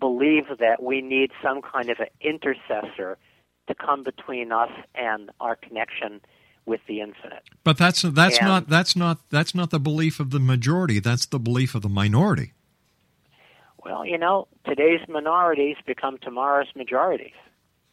believe 0.00 0.44
that 0.58 0.82
we 0.82 1.00
need 1.00 1.30
some 1.42 1.62
kind 1.62 1.88
of 1.90 1.98
an 2.00 2.08
intercessor 2.20 3.16
to 3.68 3.74
come 3.74 4.02
between 4.02 4.52
us 4.52 4.70
and 4.94 5.30
our 5.40 5.56
connection 5.56 6.20
with 6.66 6.80
the 6.86 7.00
infinite. 7.00 7.42
But 7.64 7.78
that's 7.78 8.02
that's 8.02 8.38
And- 8.38 8.46
not 8.48 8.68
that's 8.68 8.94
not 8.96 9.18
that's 9.30 9.54
not 9.54 9.70
the 9.70 9.80
belief 9.80 10.20
of 10.20 10.30
the 10.30 10.40
majority. 10.40 10.98
That's 11.00 11.26
the 11.26 11.38
belief 11.38 11.74
of 11.74 11.82
the 11.82 11.88
minority. 11.88 12.52
Well, 13.86 14.04
you 14.04 14.18
know, 14.18 14.48
today's 14.66 15.00
minorities 15.08 15.76
become 15.86 16.18
tomorrow's 16.18 16.66
majorities. 16.74 17.34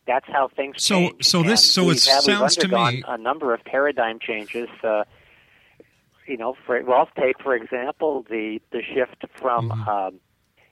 That's 0.07 0.25
how 0.27 0.47
things 0.47 0.83
So- 0.83 0.95
change. 0.95 1.23
so 1.25 1.43
this- 1.43 1.61
And 1.63 1.71
so 1.75 1.81
it 1.81 1.85
we've, 1.85 2.03
had- 2.03 2.13
we've 2.15 2.37
sounds 2.39 2.55
to 2.57 2.67
me- 2.67 3.03
a 3.07 3.17
number 3.17 3.53
of 3.53 3.63
paradigm 3.63 4.17
changes. 4.19 4.69
Uh, 4.83 5.03
you 6.27 6.37
know, 6.37 6.55
for 6.65 6.81
well, 6.83 7.07
take 7.19 7.39
for 7.41 7.53
example 7.55 8.25
the 8.29 8.59
the 8.71 8.81
shift 8.81 9.23
from 9.39 9.69
Mm-hmm. 9.69 9.89
um, 9.89 10.19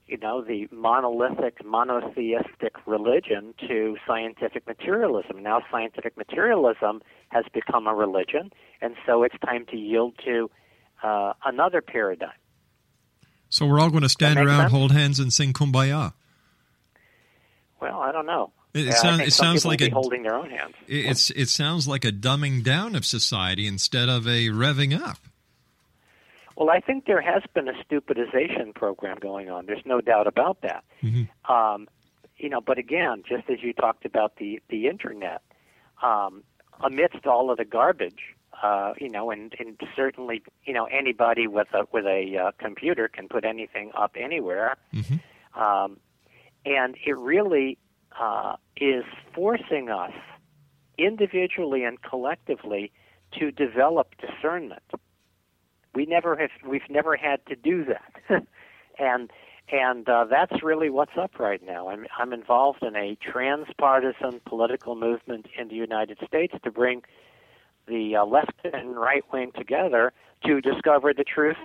you 0.08 0.18
know 0.18 0.42
the 0.42 0.68
monolithic 0.72 1.64
monotheistic 1.64 2.74
religion 2.86 3.54
to 3.68 3.98
scientific 4.08 4.66
materialism. 4.66 5.44
Now, 5.44 5.62
scientific 5.70 6.18
materialism 6.18 7.02
has 7.30 7.46
become 7.54 7.86
a 7.86 7.94
religion, 7.94 8.52
and 8.82 8.96
so 9.06 9.24
it's 9.24 9.36
time 9.46 9.66
to 9.68 9.78
yield 9.78 10.14
to 10.26 10.50
uh, 11.04 11.34
another 11.46 11.82
paradigm. 11.82 12.40
So 13.52 13.68
we're 13.68 13.80
all 13.80 13.90
going 13.92 14.02
to 14.04 14.10
stand 14.10 14.40
around, 14.40 14.62
sense? 14.62 14.72
hold 14.72 14.92
hands, 14.92 15.20
and 15.20 15.32
sing 15.32 15.54
"Kumbaya." 15.54 16.14
Well, 17.80 18.00
I 18.00 18.12
don't 18.12 18.26
know. 18.26 18.52
It- 18.74 18.86
Yeah, 18.86 19.18
think 19.18 19.28
it 19.28 19.32
sounds 19.34 19.66
like 19.66 19.82
a- 19.82 19.90
holding 19.90 20.24
their 20.24 20.36
own 20.36 20.50
hands. 20.50 20.74
It- 20.88 21.06
It's 21.06 21.30
it 21.32 21.50
sounds 21.50 21.88
like 21.88 22.06
a 22.06 22.12
dumbing 22.12 22.64
down 22.64 22.96
of 22.96 23.06
society 23.06 23.68
instead 23.68 24.10
of 24.10 24.26
a 24.28 24.48
revving 24.48 25.00
up. 25.00 25.18
Well, 26.56 26.70
I 26.70 26.80
think 26.80 27.06
there 27.06 27.22
has 27.22 27.44
been 27.54 27.68
a 27.68 27.74
stupidization 27.84 28.74
program 28.76 29.18
going 29.20 29.50
on. 29.50 29.66
There's 29.66 29.86
no 29.86 30.00
doubt 30.00 30.28
about 30.28 30.62
that. 30.62 30.84
Um, 31.50 31.88
you 32.38 32.50
know, 32.50 32.62
but 32.62 32.78
again, 32.78 33.24
just 33.28 33.50
as 33.50 33.62
you 33.64 33.74
talked 33.74 34.06
about 34.06 34.38
the 34.38 34.62
the 34.70 34.88
internet, 34.88 35.42
um, 36.02 36.44
amidst 36.82 37.26
all 37.26 37.52
of 37.52 37.58
the 37.58 37.66
garbage, 37.66 38.36
uh, 38.62 38.94
you 39.00 39.10
know, 39.10 39.32
and, 39.32 39.54
and 39.60 39.80
certainly, 39.96 40.44
you 40.66 40.74
know, 40.74 40.86
anybody 40.86 41.48
with 41.48 41.68
a 41.74 41.86
with 41.92 42.06
a 42.06 42.38
uh, 42.38 42.52
computer 42.60 43.08
can 43.08 43.28
put 43.28 43.44
anything 43.46 43.92
up 43.98 44.16
anywhere, 44.16 44.78
um, 45.56 45.98
and 46.66 46.96
it 47.06 47.18
really 47.18 47.78
uh, 48.20 48.56
is 48.78 49.04
forcing 49.34 49.90
us 49.90 50.14
individually 50.98 51.84
and 51.84 52.02
collectively 52.04 52.92
to 53.40 53.52
develop 53.52 54.14
discernment. 54.20 54.84
We 55.96 56.06
never 56.06 56.36
have 56.36 56.52
we've 56.68 56.90
never 56.90 57.16
had 57.16 57.46
to 57.48 57.56
do 57.56 57.86
that. 57.86 58.44
and 59.00 59.32
and 59.72 60.08
uh, 60.10 60.26
that's 60.30 60.62
really 60.64 60.90
what's 60.90 61.18
up 61.18 61.40
right 61.40 61.62
now. 61.66 61.90
I'm 61.90 62.06
I'm 62.18 62.34
involved 62.34 62.84
in 62.84 62.96
a 62.96 63.16
transpartisan 63.16 64.42
political 64.46 64.96
movement 64.96 65.48
in 65.58 65.70
the 65.70 65.76
United 65.76 66.18
States 66.28 66.54
to 66.64 66.72
bring 66.72 67.04
the 67.88 68.16
uh, 68.16 68.26
left 68.26 68.54
and 68.64 68.96
right 68.96 69.24
wing 69.32 69.52
together 69.58 70.14
to 70.46 70.62
discover 70.62 71.14
the 71.14 71.24
truth 71.24 71.58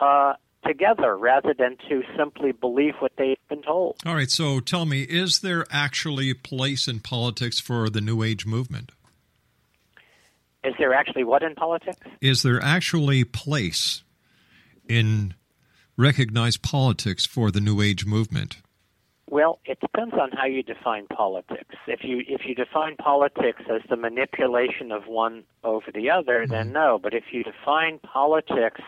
uh, 0.00 0.34
together 0.66 1.16
rather 1.16 1.54
than 1.56 1.76
to 1.88 2.02
simply 2.16 2.52
believe 2.52 2.94
what 3.00 3.12
they've 3.16 3.36
been 3.48 3.62
told. 3.62 3.96
All 4.04 4.14
right, 4.14 4.30
so 4.30 4.60
tell 4.60 4.86
me, 4.86 5.02
is 5.02 5.40
there 5.40 5.66
actually 5.70 6.30
a 6.30 6.34
place 6.34 6.86
in 6.88 7.00
politics 7.00 7.60
for 7.60 7.88
the 7.88 8.00
New 8.00 8.22
Age 8.22 8.46
movement? 8.46 8.92
Is 10.62 10.74
there 10.78 10.92
actually 10.92 11.24
what 11.24 11.42
in 11.42 11.54
politics? 11.54 12.06
Is 12.20 12.42
there 12.42 12.62
actually 12.62 13.24
place 13.24 14.02
in 14.88 15.34
recognized 15.96 16.62
politics 16.62 17.24
for 17.24 17.50
the 17.50 17.60
New 17.60 17.80
Age 17.80 18.04
movement? 18.04 18.58
Well, 19.30 19.60
it 19.64 19.78
depends 19.78 20.14
on 20.14 20.32
how 20.32 20.46
you 20.46 20.64
define 20.64 21.06
politics. 21.06 21.76
If 21.86 22.02
you 22.02 22.24
if 22.26 22.44
you 22.46 22.56
define 22.56 22.96
politics 22.96 23.62
as 23.72 23.80
the 23.88 23.96
manipulation 23.96 24.90
of 24.90 25.06
one 25.06 25.44
over 25.62 25.92
the 25.94 26.10
other, 26.10 26.40
mm-hmm. 26.40 26.50
then 26.50 26.72
no. 26.72 26.98
But 27.00 27.14
if 27.14 27.24
you 27.30 27.44
define 27.44 28.00
politics 28.00 28.80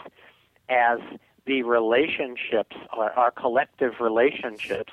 as 0.68 0.98
the 1.46 1.62
relationships, 1.62 2.74
or 2.96 3.12
our 3.12 3.30
collective 3.30 3.94
relationships, 4.00 4.92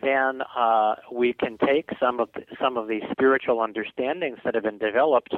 then 0.00 0.40
uh, 0.56 0.94
we 1.12 1.34
can 1.34 1.58
take 1.58 1.90
some 2.00 2.18
of 2.18 2.30
the, 2.34 2.44
some 2.58 2.78
of 2.78 2.88
these 2.88 3.02
spiritual 3.10 3.60
understandings 3.60 4.38
that 4.42 4.54
have 4.54 4.64
been 4.64 4.78
developed 4.78 5.34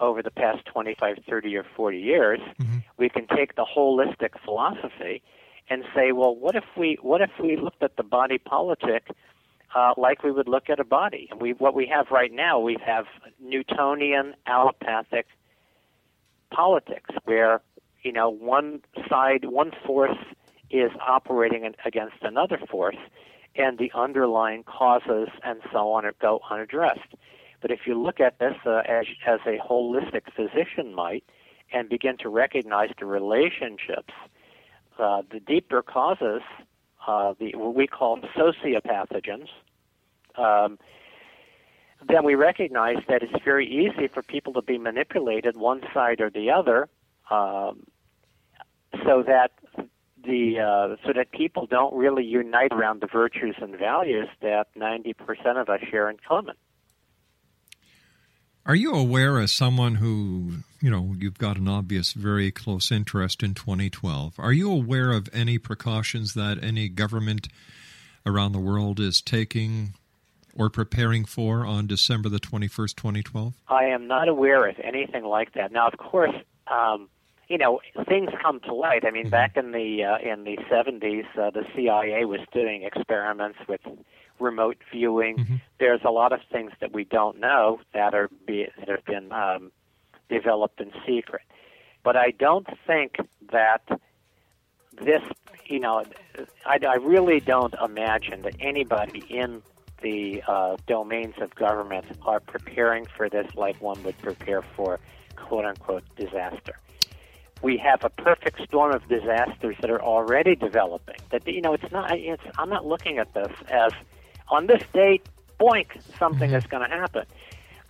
over 0.00 0.22
the 0.22 0.30
past 0.30 0.66
25, 0.66 1.16
30, 1.26 1.56
or 1.56 1.64
40 1.76 1.98
years. 1.98 2.40
Mm-hmm. 2.60 2.78
We 2.98 3.08
can 3.08 3.26
take 3.26 3.56
the 3.56 3.64
holistic 3.64 4.38
philosophy 4.44 5.22
and 5.68 5.84
say, 5.94 6.12
well, 6.12 6.34
what 6.34 6.54
if 6.54 6.64
we 6.76 6.98
what 7.02 7.20
if 7.20 7.30
we 7.40 7.56
looked 7.56 7.82
at 7.82 7.96
the 7.96 8.02
body 8.02 8.38
politic 8.38 9.08
uh, 9.74 9.92
like 9.96 10.22
we 10.22 10.30
would 10.30 10.48
look 10.48 10.70
at 10.70 10.78
a 10.78 10.84
body? 10.84 11.28
And 11.30 11.40
we 11.40 11.52
what 11.52 11.74
we 11.74 11.86
have 11.86 12.10
right 12.10 12.32
now, 12.32 12.60
we 12.60 12.76
have 12.84 13.06
Newtonian 13.40 14.34
allopathic 14.46 15.26
politics, 16.50 17.10
where 17.24 17.60
you 18.02 18.12
know 18.12 18.30
one 18.30 18.80
side, 19.08 19.46
one 19.46 19.72
force 19.84 20.18
is 20.70 20.90
operating 21.06 21.74
against 21.84 22.16
another 22.22 22.58
force, 22.70 22.96
and 23.54 23.78
the 23.78 23.90
underlying 23.94 24.62
causes 24.64 25.28
and 25.44 25.60
so 25.72 25.92
on 25.92 26.10
go 26.20 26.40
unaddressed. 26.50 27.14
But 27.60 27.70
if 27.70 27.80
you 27.86 28.00
look 28.00 28.20
at 28.20 28.38
this 28.38 28.54
uh, 28.64 28.82
as, 28.86 29.06
as 29.26 29.40
a 29.46 29.58
holistic 29.58 30.32
physician 30.34 30.94
might, 30.94 31.24
and 31.72 31.88
begin 31.88 32.16
to 32.18 32.28
recognize 32.28 32.90
the 32.98 33.06
relationships 33.06 34.12
uh, 34.98 35.22
the 35.30 35.40
deeper 35.40 35.82
causes, 35.82 36.42
uh, 37.06 37.34
the 37.38 37.54
what 37.56 37.74
we 37.74 37.86
call 37.86 38.18
sociopathogens, 38.36 39.48
um, 40.36 40.78
then 42.08 42.24
we 42.24 42.34
recognize 42.34 42.98
that 43.08 43.22
it's 43.22 43.44
very 43.44 43.66
easy 43.66 44.08
for 44.08 44.22
people 44.22 44.52
to 44.52 44.62
be 44.62 44.78
manipulated 44.78 45.56
one 45.56 45.82
side 45.94 46.20
or 46.20 46.30
the 46.30 46.50
other, 46.50 46.88
um, 47.30 47.84
so 49.04 49.22
that 49.26 49.52
the 50.24 50.58
uh, 50.60 50.96
so 51.06 51.12
that 51.14 51.30
people 51.30 51.66
don't 51.66 51.94
really 51.94 52.24
unite 52.24 52.72
around 52.72 53.00
the 53.00 53.06
virtues 53.06 53.56
and 53.60 53.76
values 53.76 54.28
that 54.42 54.66
90% 54.76 55.60
of 55.60 55.68
us 55.68 55.80
share 55.90 56.10
in 56.10 56.16
common. 56.26 56.54
Are 58.66 58.74
you 58.74 58.94
aware 58.94 59.38
as 59.38 59.52
someone 59.52 59.94
who, 59.94 60.54
you 60.82 60.90
know, 60.90 61.14
you've 61.16 61.38
got 61.38 61.56
an 61.56 61.68
obvious 61.68 62.12
very 62.12 62.50
close 62.50 62.90
interest 62.90 63.44
in 63.44 63.54
2012, 63.54 64.34
are 64.38 64.52
you 64.52 64.72
aware 64.72 65.12
of 65.12 65.28
any 65.32 65.56
precautions 65.56 66.34
that 66.34 66.58
any 66.64 66.88
government 66.88 67.46
around 68.26 68.50
the 68.50 68.58
world 68.58 68.98
is 68.98 69.22
taking 69.22 69.94
or 70.52 70.68
preparing 70.68 71.24
for 71.24 71.64
on 71.64 71.86
December 71.86 72.28
the 72.28 72.40
21st, 72.40 72.96
2012? 72.96 73.54
I 73.68 73.84
am 73.84 74.08
not 74.08 74.26
aware 74.26 74.68
of 74.68 74.74
anything 74.82 75.24
like 75.24 75.52
that. 75.52 75.70
Now, 75.70 75.86
of 75.86 75.96
course, 75.98 76.34
um, 76.66 77.08
you 77.46 77.58
know, 77.58 77.78
things 78.08 78.30
come 78.42 78.58
to 78.62 78.74
light. 78.74 79.04
I 79.06 79.12
mean, 79.12 79.26
mm-hmm. 79.26 79.30
back 79.30 79.56
in 79.56 79.70
the 79.70 80.02
uh, 80.02 80.18
in 80.18 80.42
the 80.42 80.56
70s, 80.68 81.26
uh, 81.38 81.50
the 81.50 81.62
CIA 81.76 82.24
was 82.24 82.40
doing 82.52 82.82
experiments 82.82 83.60
with 83.68 83.82
remote 84.38 84.78
viewing. 84.92 85.36
Mm-hmm. 85.38 85.56
There's 85.78 86.00
a 86.04 86.10
lot 86.10 86.32
of 86.32 86.40
things 86.50 86.72
that 86.80 86.92
we 86.92 87.04
don't 87.04 87.38
know 87.38 87.80
that 87.92 88.14
are 88.14 88.28
be, 88.46 88.68
that 88.78 88.88
have 88.88 89.04
been 89.04 89.32
um, 89.32 89.72
developed 90.28 90.80
in 90.80 90.92
secret. 91.06 91.42
But 92.02 92.16
I 92.16 92.30
don't 92.30 92.66
think 92.86 93.16
that 93.50 93.82
this, 95.00 95.22
you 95.66 95.80
know, 95.80 96.04
I, 96.64 96.78
I 96.86 96.94
really 96.96 97.40
don't 97.40 97.74
imagine 97.74 98.42
that 98.42 98.54
anybody 98.60 99.24
in 99.28 99.62
the 100.02 100.42
uh, 100.46 100.76
domains 100.86 101.34
of 101.40 101.54
government 101.54 102.06
are 102.22 102.40
preparing 102.40 103.06
for 103.16 103.28
this 103.28 103.52
like 103.54 103.80
one 103.80 104.02
would 104.04 104.18
prepare 104.18 104.62
for 104.62 105.00
quote 105.36 105.64
unquote 105.64 106.04
disaster. 106.16 106.78
We 107.62 107.78
have 107.78 108.04
a 108.04 108.10
perfect 108.10 108.62
storm 108.62 108.94
of 108.94 109.08
disasters 109.08 109.76
that 109.80 109.90
are 109.90 110.02
already 110.02 110.54
developing. 110.54 111.16
That 111.30 111.46
you 111.46 111.62
know, 111.62 111.72
it's 111.72 111.90
not. 111.90 112.16
It's, 112.16 112.42
I'm 112.58 112.68
not 112.68 112.86
looking 112.86 113.18
at 113.18 113.32
this 113.34 113.52
as 113.68 113.92
on 114.48 114.66
this 114.66 114.82
date, 114.92 115.26
boink, 115.60 115.86
something 116.18 116.50
mm-hmm. 116.50 116.56
is 116.56 116.66
going 116.66 116.88
to 116.88 116.94
happen. 116.94 117.24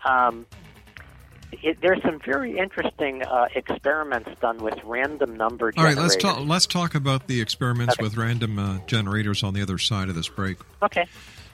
Um, 0.05 0.47
it, 1.53 1.79
there's 1.81 2.03
some 2.03 2.19
very 2.19 2.59
interesting 2.59 3.23
uh, 3.23 3.47
experiments 3.55 4.29
done 4.41 4.59
with 4.59 4.75
random 4.85 5.37
number 5.37 5.73
generators. 5.73 5.99
All 5.99 6.05
right, 6.05 6.11
let's 6.11 6.23
talk. 6.23 6.47
Let's 6.47 6.67
talk 6.67 6.95
about 6.95 7.29
the 7.29 7.41
experiments 7.41 7.95
okay. 7.95 8.03
with 8.03 8.17
random 8.17 8.59
uh, 8.59 8.79
generators 8.87 9.43
on 9.43 9.55
the 9.55 9.63
other 9.63 9.79
side 9.79 10.09
of 10.09 10.15
this 10.15 10.29
break. 10.29 10.59
Okay. 10.83 11.07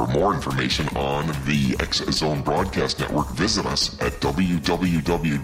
For 0.00 0.06
more 0.06 0.32
information 0.32 0.88
on 0.96 1.26
the 1.44 1.76
X 1.78 1.98
Zone 2.10 2.40
Broadcast 2.40 2.98
Network, 3.00 3.28
visit 3.32 3.66
us 3.66 4.00
at 4.00 4.14
www.xzbn.net. 4.14 5.40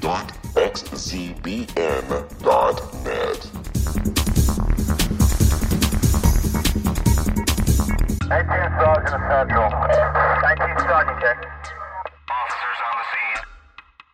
19 8.28 8.48
Sergeant 8.80 9.22
Central. 9.28 9.70
19 9.70 10.78
Sergeant 10.78 11.20
check. 11.20 11.38
Officers 12.30 12.78
on 12.80 12.94
the 12.96 13.04
scene. 13.12 13.44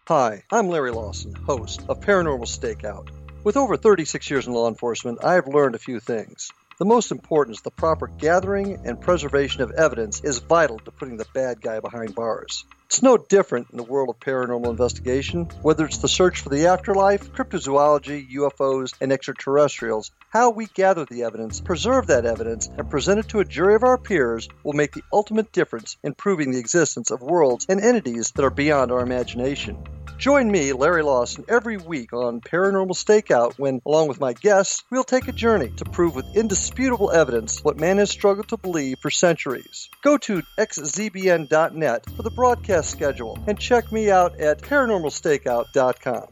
Hi, 0.09 0.43
I'm 0.51 0.67
Larry 0.67 0.91
Lawson, 0.91 1.37
host 1.37 1.85
of 1.89 2.01
Paranormal 2.01 2.49
Stakeout. 2.49 3.11
With 3.45 3.57
over 3.57 3.77
36 3.77 4.29
years 4.29 4.49
in 4.49 4.55
law 4.55 4.67
enforcement, 4.67 5.25
I 5.25 5.35
have 5.35 5.47
learned 5.47 5.77
a 5.77 5.79
few 5.79 6.01
things. 6.01 6.51
The 6.83 6.89
most 6.89 7.13
important 7.13 7.57
is 7.59 7.63
the 7.63 7.71
proper 7.71 8.09
gathering 8.09 8.81
and 8.85 9.01
preservation 9.01 9.63
of 9.63 9.71
evidence 9.71 10.21
is 10.25 10.39
vital 10.39 10.81
to 10.81 10.91
putting 10.91 11.17
the 11.17 11.27
bad 11.33 11.61
guy 11.61 11.79
behind 11.79 12.17
bars. 12.17 12.65
It's 12.93 13.01
no 13.01 13.17
different 13.17 13.69
in 13.71 13.79
the 13.79 13.85
world 13.85 14.11
of 14.11 14.21
paranormal 14.21 14.69
investigation, 14.69 15.45
whether 15.63 15.87
it's 15.87 15.97
the 15.97 16.09
search 16.09 16.41
for 16.43 16.51
the 16.51 16.67
afterlife, 16.67 17.33
cryptozoology, 17.33 18.31
UFOs, 18.35 18.93
and 19.01 19.11
extraterrestrials. 19.11 20.11
How 20.29 20.51
we 20.51 20.67
gather 20.67 21.07
the 21.07 21.23
evidence, 21.23 21.59
preserve 21.59 22.09
that 22.09 22.27
evidence, 22.27 22.69
and 22.77 22.91
present 22.91 23.21
it 23.21 23.29
to 23.31 23.41
a 23.41 23.47
jury 23.47 23.77
of 23.77 23.83
our 23.83 23.97
peers 23.97 24.47
will 24.63 24.75
make 24.75 24.93
the 24.93 25.05
ultimate 25.11 25.53
difference 25.53 25.97
in 26.05 26.13
proving 26.13 26.51
the 26.51 26.59
existence 26.59 27.11
of 27.11 27.23
worlds 27.23 27.65
and 27.67 27.81
entities 27.81 28.31
that 28.33 28.45
are 28.45 28.51
beyond 28.51 28.93
our 28.93 29.01
imagination. 29.01 29.83
Join 30.19 30.53
me, 30.53 30.73
Larry 30.73 31.03
Lawson, 31.03 31.45
every 31.49 31.79
week 31.79 32.13
on 32.13 32.41
Paranormal 32.41 32.95
Stakeout 32.95 33.59
when, 33.59 33.81
along 33.85 34.07
with 34.07 34.21
my 34.21 34.35
guests, 34.35 34.85
we'll 34.89 35.03
take 35.03 35.27
a 35.27 35.33
journey 35.33 35.71
to 35.79 35.85
prove 35.85 36.15
with 36.15 36.37
indisputable 36.37 37.11
evidence 37.11 37.65
what 37.65 37.77
man 37.77 37.99
has 37.99 38.11
struggled 38.11 38.47
to 38.51 38.57
believe 38.57 38.99
for 39.01 39.11
centuries. 39.11 39.89
Go 40.05 40.19
to 40.19 40.43
xzbn.net 40.59 42.07
for 42.17 42.23
the 42.23 42.31
broadcast 42.31 42.82
podcast 42.83 42.91
schedule 42.91 43.39
and 43.47 43.59
check 43.59 43.91
me 43.93 44.11
out 44.11 44.39
at 44.41 44.61
paranormalstakeout.com. 44.61 46.29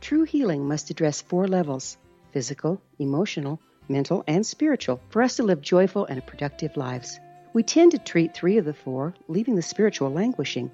True 0.00 0.24
healing 0.24 0.68
must 0.68 0.90
address 0.90 1.22
four 1.22 1.48
levels 1.48 1.96
physical, 2.32 2.80
emotional, 2.98 3.60
mental, 3.90 4.24
and 4.26 4.46
spiritual 4.46 4.98
for 5.10 5.22
us 5.22 5.36
to 5.36 5.42
live 5.42 5.60
joyful 5.60 6.06
and 6.06 6.26
productive 6.26 6.74
lives. 6.78 7.20
We 7.52 7.62
tend 7.62 7.92
to 7.92 7.98
treat 7.98 8.32
three 8.32 8.56
of 8.56 8.64
the 8.64 8.72
four, 8.72 9.12
leaving 9.28 9.54
the 9.54 9.62
spiritual 9.62 10.10
languishing. 10.10 10.70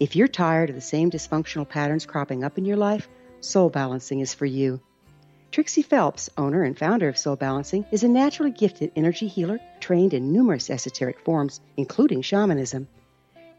If 0.00 0.16
you're 0.16 0.26
tired 0.26 0.70
of 0.70 0.74
the 0.74 0.82
same 0.82 1.10
dysfunctional 1.10 1.68
patterns 1.68 2.04
cropping 2.04 2.42
up 2.42 2.58
in 2.58 2.64
your 2.64 2.76
life, 2.76 3.08
soul 3.40 3.70
balancing 3.70 4.18
is 4.20 4.34
for 4.34 4.44
you. 4.44 4.80
Trixie 5.52 5.82
Phelps, 5.82 6.28
owner 6.36 6.64
and 6.64 6.76
founder 6.76 7.08
of 7.08 7.16
Soul 7.16 7.36
Balancing, 7.36 7.86
is 7.92 8.02
a 8.02 8.08
naturally 8.08 8.50
gifted 8.50 8.90
energy 8.96 9.28
healer 9.28 9.60
trained 9.78 10.12
in 10.12 10.32
numerous 10.32 10.68
esoteric 10.68 11.20
forms, 11.20 11.60
including 11.76 12.22
shamanism. 12.22 12.88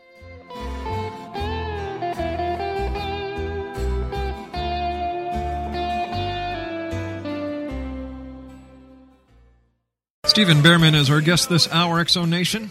Stephen 10.24 10.62
Bhaerman 10.62 10.94
is 10.94 11.10
our 11.10 11.20
guest 11.20 11.50
this 11.50 11.70
hour, 11.70 12.00
X 12.00 12.12
Zone 12.12 12.30
Nation. 12.30 12.70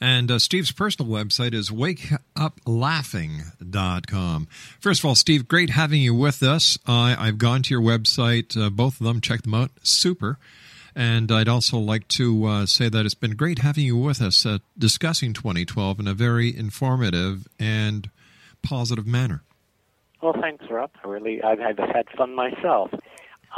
And 0.00 0.30
uh, 0.30 0.38
Steve's 0.38 0.72
personal 0.72 1.10
website 1.10 1.54
is 1.54 1.70
wakeuplaughing.com. 1.70 4.48
First 4.80 5.00
of 5.00 5.06
all, 5.06 5.14
Steve, 5.14 5.48
great 5.48 5.70
having 5.70 6.02
you 6.02 6.14
with 6.14 6.42
us. 6.42 6.78
Uh, 6.86 7.16
I've 7.18 7.38
gone 7.38 7.62
to 7.62 7.74
your 7.74 7.82
website, 7.82 8.60
uh, 8.60 8.68
both 8.70 9.00
of 9.00 9.06
them, 9.06 9.20
check 9.20 9.42
them 9.42 9.54
out. 9.54 9.70
Super. 9.82 10.38
And 10.94 11.32
I'd 11.32 11.48
also 11.48 11.78
like 11.78 12.06
to 12.08 12.44
uh, 12.44 12.66
say 12.66 12.88
that 12.88 13.04
it's 13.04 13.14
been 13.14 13.34
great 13.34 13.58
having 13.60 13.84
you 13.84 13.96
with 13.96 14.22
us 14.22 14.46
uh, 14.46 14.58
discussing 14.78 15.32
2012 15.32 16.00
in 16.00 16.06
a 16.06 16.14
very 16.14 16.56
informative 16.56 17.48
and 17.58 18.10
positive 18.62 19.06
manner. 19.06 19.42
Well, 20.24 20.34
thanks, 20.40 20.64
Rob. 20.70 20.90
I 21.04 21.06
really, 21.06 21.42
I've, 21.42 21.60
I've 21.60 21.76
had 21.76 22.06
fun 22.16 22.34
myself. 22.34 22.90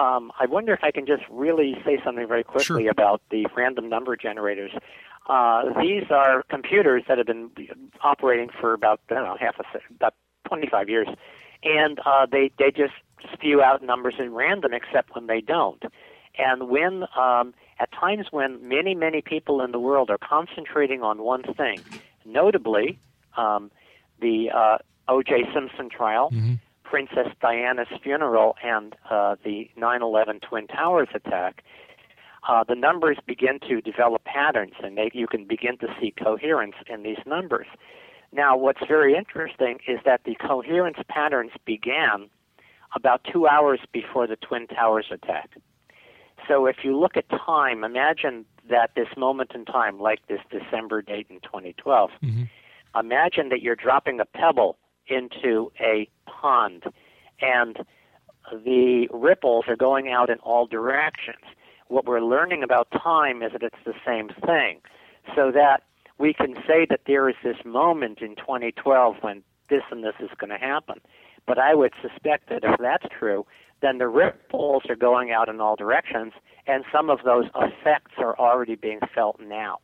Um, 0.01 0.33
I 0.41 0.47
wonder 0.47 0.75
if 0.75 0.81
I 0.83 0.91
can 0.91 1.07
just 1.07 1.23
really 1.31 1.77
say 1.85 2.01
something 2.05 2.27
very 2.27 2.43
quickly 2.43 2.83
Sure. 2.83 2.91
about 2.91 3.23
the 3.31 3.47
random 3.57 3.89
number 3.89 4.17
generators. 4.17 4.73
Uh, 5.29 5.63
these 5.81 6.11
are 6.11 6.43
computers 6.51 7.05
that 7.07 7.19
have 7.19 7.27
been 7.29 7.51
operating 8.03 8.49
for 8.61 8.75
about 8.75 9.01
I 9.11 9.15
don't 9.15 9.23
know 9.23 9.37
half 9.39 9.55
a 9.61 9.95
about 9.95 10.15
25 10.49 10.89
years, 10.89 11.07
and 11.63 12.01
uh, 12.05 12.27
they 12.31 12.51
they 12.59 12.73
just 12.73 12.95
spew 13.33 13.63
out 13.63 13.81
numbers 13.85 14.15
in 14.19 14.35
random, 14.35 14.73
except 14.75 15.15
when 15.15 15.29
they 15.29 15.41
don't. 15.41 15.85
And 16.37 16.69
when 16.69 17.05
um, 17.17 17.55
at 17.79 17.93
times 17.93 18.27
when 18.33 18.69
many 18.69 18.97
many 18.97 19.23
people 19.23 19.63
in 19.63 19.71
the 19.71 19.81
world 19.81 20.11
are 20.11 20.19
concentrating 20.19 21.03
on 21.03 21.23
one 21.23 21.45
thing, 21.45 21.79
notably 22.25 22.99
um, 23.37 23.71
the 24.21 24.51
uh, 24.53 24.79
O.J. 25.09 25.45
Simpson 25.55 25.89
trial, 25.89 26.31
Princess 26.85 27.29
Diana's 27.41 27.89
funeral, 28.03 28.57
and 28.63 28.95
uh, 29.11 29.37
the 29.45 29.69
9/11 29.77 30.41
Twin 30.43 30.67
Towers 30.67 31.09
attack, 31.15 31.63
uh, 32.49 32.63
the 32.65 32.75
numbers 32.77 33.19
begin 33.27 33.59
to 33.69 33.81
develop 33.81 34.23
patterns, 34.25 34.75
and 34.83 34.97
they, 34.97 35.11
you 35.13 35.27
can 35.27 35.45
begin 35.45 35.77
to 35.79 35.89
see 36.01 36.13
coherence 36.13 36.77
in 36.89 37.03
these 37.03 37.19
numbers. 37.27 37.67
Now, 38.33 38.57
what's 38.57 38.85
very 38.87 39.17
interesting 39.17 39.79
is 39.87 39.99
that 40.05 40.23
the 40.25 40.35
coherence 40.37 40.99
patterns 41.09 41.53
began 41.65 42.29
about 42.95 43.23
two 43.33 43.47
hours 43.49 43.81
before 43.93 44.27
the 44.27 44.37
Twin 44.37 44.67
Towers 44.69 45.07
attack. 45.11 45.51
So, 46.47 46.67
if 46.67 46.77
you 46.85 46.97
look 46.97 47.17
at 47.17 47.29
time, 47.29 47.83
imagine 47.83 48.45
that 48.71 48.91
this 48.95 49.09
moment 49.17 49.53
in 49.55 49.65
time, 49.65 49.99
like 50.01 50.27
this 50.29 50.41
December 50.51 51.03
date 51.03 51.27
in 51.31 51.41
2012, 51.41 52.11
imagine 52.99 53.49
that 53.49 53.63
you're 53.63 53.77
dropping 53.77 54.21
a 54.21 54.25
pebble 54.25 54.77
into 55.09 55.73
a 55.81 56.09
pond 56.27 56.85
and 57.41 57.79
the 58.53 59.09
ripples 59.13 59.65
are 59.69 59.77
going 59.77 60.09
out 60.09 60.31
in 60.31 60.39
all 60.39 60.67
directions. 60.67 61.43
What 61.89 62.07
we're 62.07 62.21
learning 62.21 62.63
about 62.63 62.89
time 62.91 63.43
is 63.43 63.53
that 63.53 63.63
it's 63.63 63.77
the 63.85 63.95
same 64.05 64.29
thing. 64.45 64.81
So 65.35 65.51
that 65.53 65.83
we 66.19 66.33
can 66.33 66.55
say 66.67 66.87
that 66.89 67.01
there 67.07 67.29
is 67.29 67.37
this 67.43 67.57
moment 67.65 68.21
in 68.21 68.37
2012 68.37 69.17
when 69.21 69.43
this 69.69 69.83
and 69.91 70.05
this 70.05 70.15
is 70.21 70.31
going 70.39 70.51
to 70.51 70.59
happen. 70.59 71.01
But 71.47 71.59
I 71.59 71.75
would 71.75 71.93
suspect 72.01 72.49
that 72.49 72.65
if 72.65 72.79
that's 72.81 73.07
true, 73.17 73.47
then 73.83 73.99
the 73.99 74.09
ripples 74.09 74.85
are 74.89 74.97
going 74.97 75.31
out 75.31 75.49
in 75.49 75.61
all 75.61 75.77
directions, 75.77 76.33
and 76.67 76.85
some 76.91 77.11
of 77.11 77.21
those 77.25 77.45
effects 77.55 78.13
are 78.19 78.37
already 78.39 78.75
being 78.75 79.01
felt 79.15 79.39
now. 79.41 79.79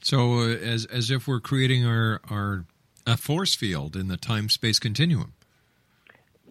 So, 0.00 0.38
uh, 0.38 0.46
as 0.46 0.86
as 0.86 1.10
if 1.10 1.26
we're 1.26 1.40
creating 1.40 1.84
our 1.84 2.20
our 2.30 2.64
a 3.08 3.16
force 3.16 3.54
field 3.54 3.96
in 3.96 4.08
the 4.08 4.16
time 4.16 4.48
space 4.48 4.78
continuum. 4.78 5.32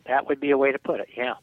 That 0.07 0.27
would 0.27 0.39
be 0.39 0.51
a 0.51 0.57
way 0.57 0.71
to 0.71 0.79
put 0.79 0.99
it, 0.99 1.09
yeah. 1.15 1.35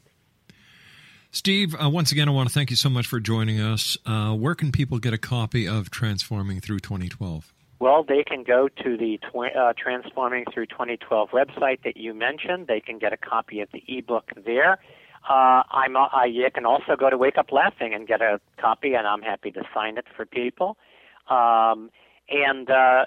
Steve, 1.31 1.75
uh, 1.81 1.89
once 1.89 2.11
again, 2.11 2.29
I 2.29 2.31
want 2.31 2.49
to 2.49 2.53
thank 2.53 2.69
you 2.69 2.75
so 2.75 2.89
much 2.89 3.07
for 3.07 3.19
joining 3.19 3.59
us. 3.59 3.97
Uh, 4.05 4.33
where 4.33 4.55
can 4.55 4.71
people 4.71 4.99
get 4.99 5.13
a 5.13 5.17
copy 5.17 5.67
of 5.67 5.89
Transforming 5.89 6.61
Through 6.61 6.79
2012? 6.79 7.53
Well, 7.79 8.03
they 8.03 8.23
can 8.23 8.43
go 8.43 8.69
to 8.69 8.97
the 8.97 9.17
tw- 9.17 9.55
uh, 9.55 9.73
Transforming 9.77 10.45
Through 10.53 10.67
2012 10.67 11.29
website 11.31 11.83
that 11.83 11.97
you 11.97 12.13
mentioned. 12.13 12.67
They 12.67 12.79
can 12.79 12.99
get 12.99 13.11
a 13.11 13.17
copy 13.17 13.59
of 13.59 13.69
the 13.73 13.83
ebook 13.87 14.31
there. 14.45 14.79
Uh, 15.29 15.63
I'm, 15.71 15.95
uh, 15.97 16.07
I, 16.13 16.25
you 16.25 16.47
can 16.53 16.65
also 16.65 16.95
go 16.97 17.09
to 17.09 17.17
Wake 17.17 17.37
Up 17.37 17.51
Laughing 17.51 17.93
and 17.93 18.07
get 18.07 18.21
a 18.21 18.39
copy, 18.57 18.93
and 18.93 19.05
I'm 19.05 19.21
happy 19.21 19.51
to 19.51 19.63
sign 19.73 19.97
it 19.97 20.05
for 20.15 20.25
people. 20.25 20.77
Um, 21.29 21.89
and 22.29 22.69
uh, 22.69 23.05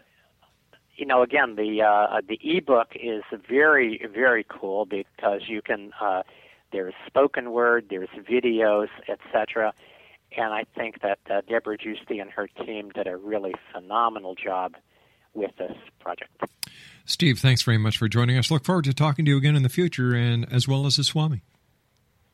you 0.99 1.07
know, 1.07 1.23
again, 1.23 1.55
the 1.55 1.83
uh, 1.83 2.21
the 2.27 2.39
ebook 2.43 2.89
is 2.95 3.23
very 3.49 4.05
very 4.13 4.45
cool 4.49 4.85
because 4.85 5.43
you 5.47 5.63
can 5.63 5.93
uh, 6.01 6.25
there's 6.73 6.95
spoken 7.07 7.53
word, 7.53 7.87
there's 7.89 8.09
videos, 8.29 8.89
etc. 9.09 9.73
And 10.37 10.53
I 10.53 10.65
think 10.77 11.01
that 11.01 11.21
uh, 11.31 11.41
Deborah 11.49 11.79
Giusti 11.79 12.21
and 12.21 12.31
her 12.31 12.49
team 12.49 12.91
did 12.91 13.07
a 13.07 13.17
really 13.17 13.55
phenomenal 13.73 14.35
job 14.35 14.75
with 15.35 15.53
this 15.57 15.77
project. 16.01 16.31
Steve, 17.07 17.39
thanks 17.39 17.63
very 17.63 17.79
much 17.79 17.97
for 17.97 18.09
joining 18.09 18.37
us. 18.37 18.51
Look 18.51 18.65
forward 18.65 18.85
to 18.85 18.93
talking 18.93 19.25
to 19.25 19.31
you 19.31 19.39
again 19.39 19.57
in 19.57 19.63
the 19.63 19.69
future, 19.71 20.15
and 20.15 20.53
as 20.53 20.69
well 20.69 20.85
as 20.85 20.97
the 20.97 21.05
Swami. 21.05 21.43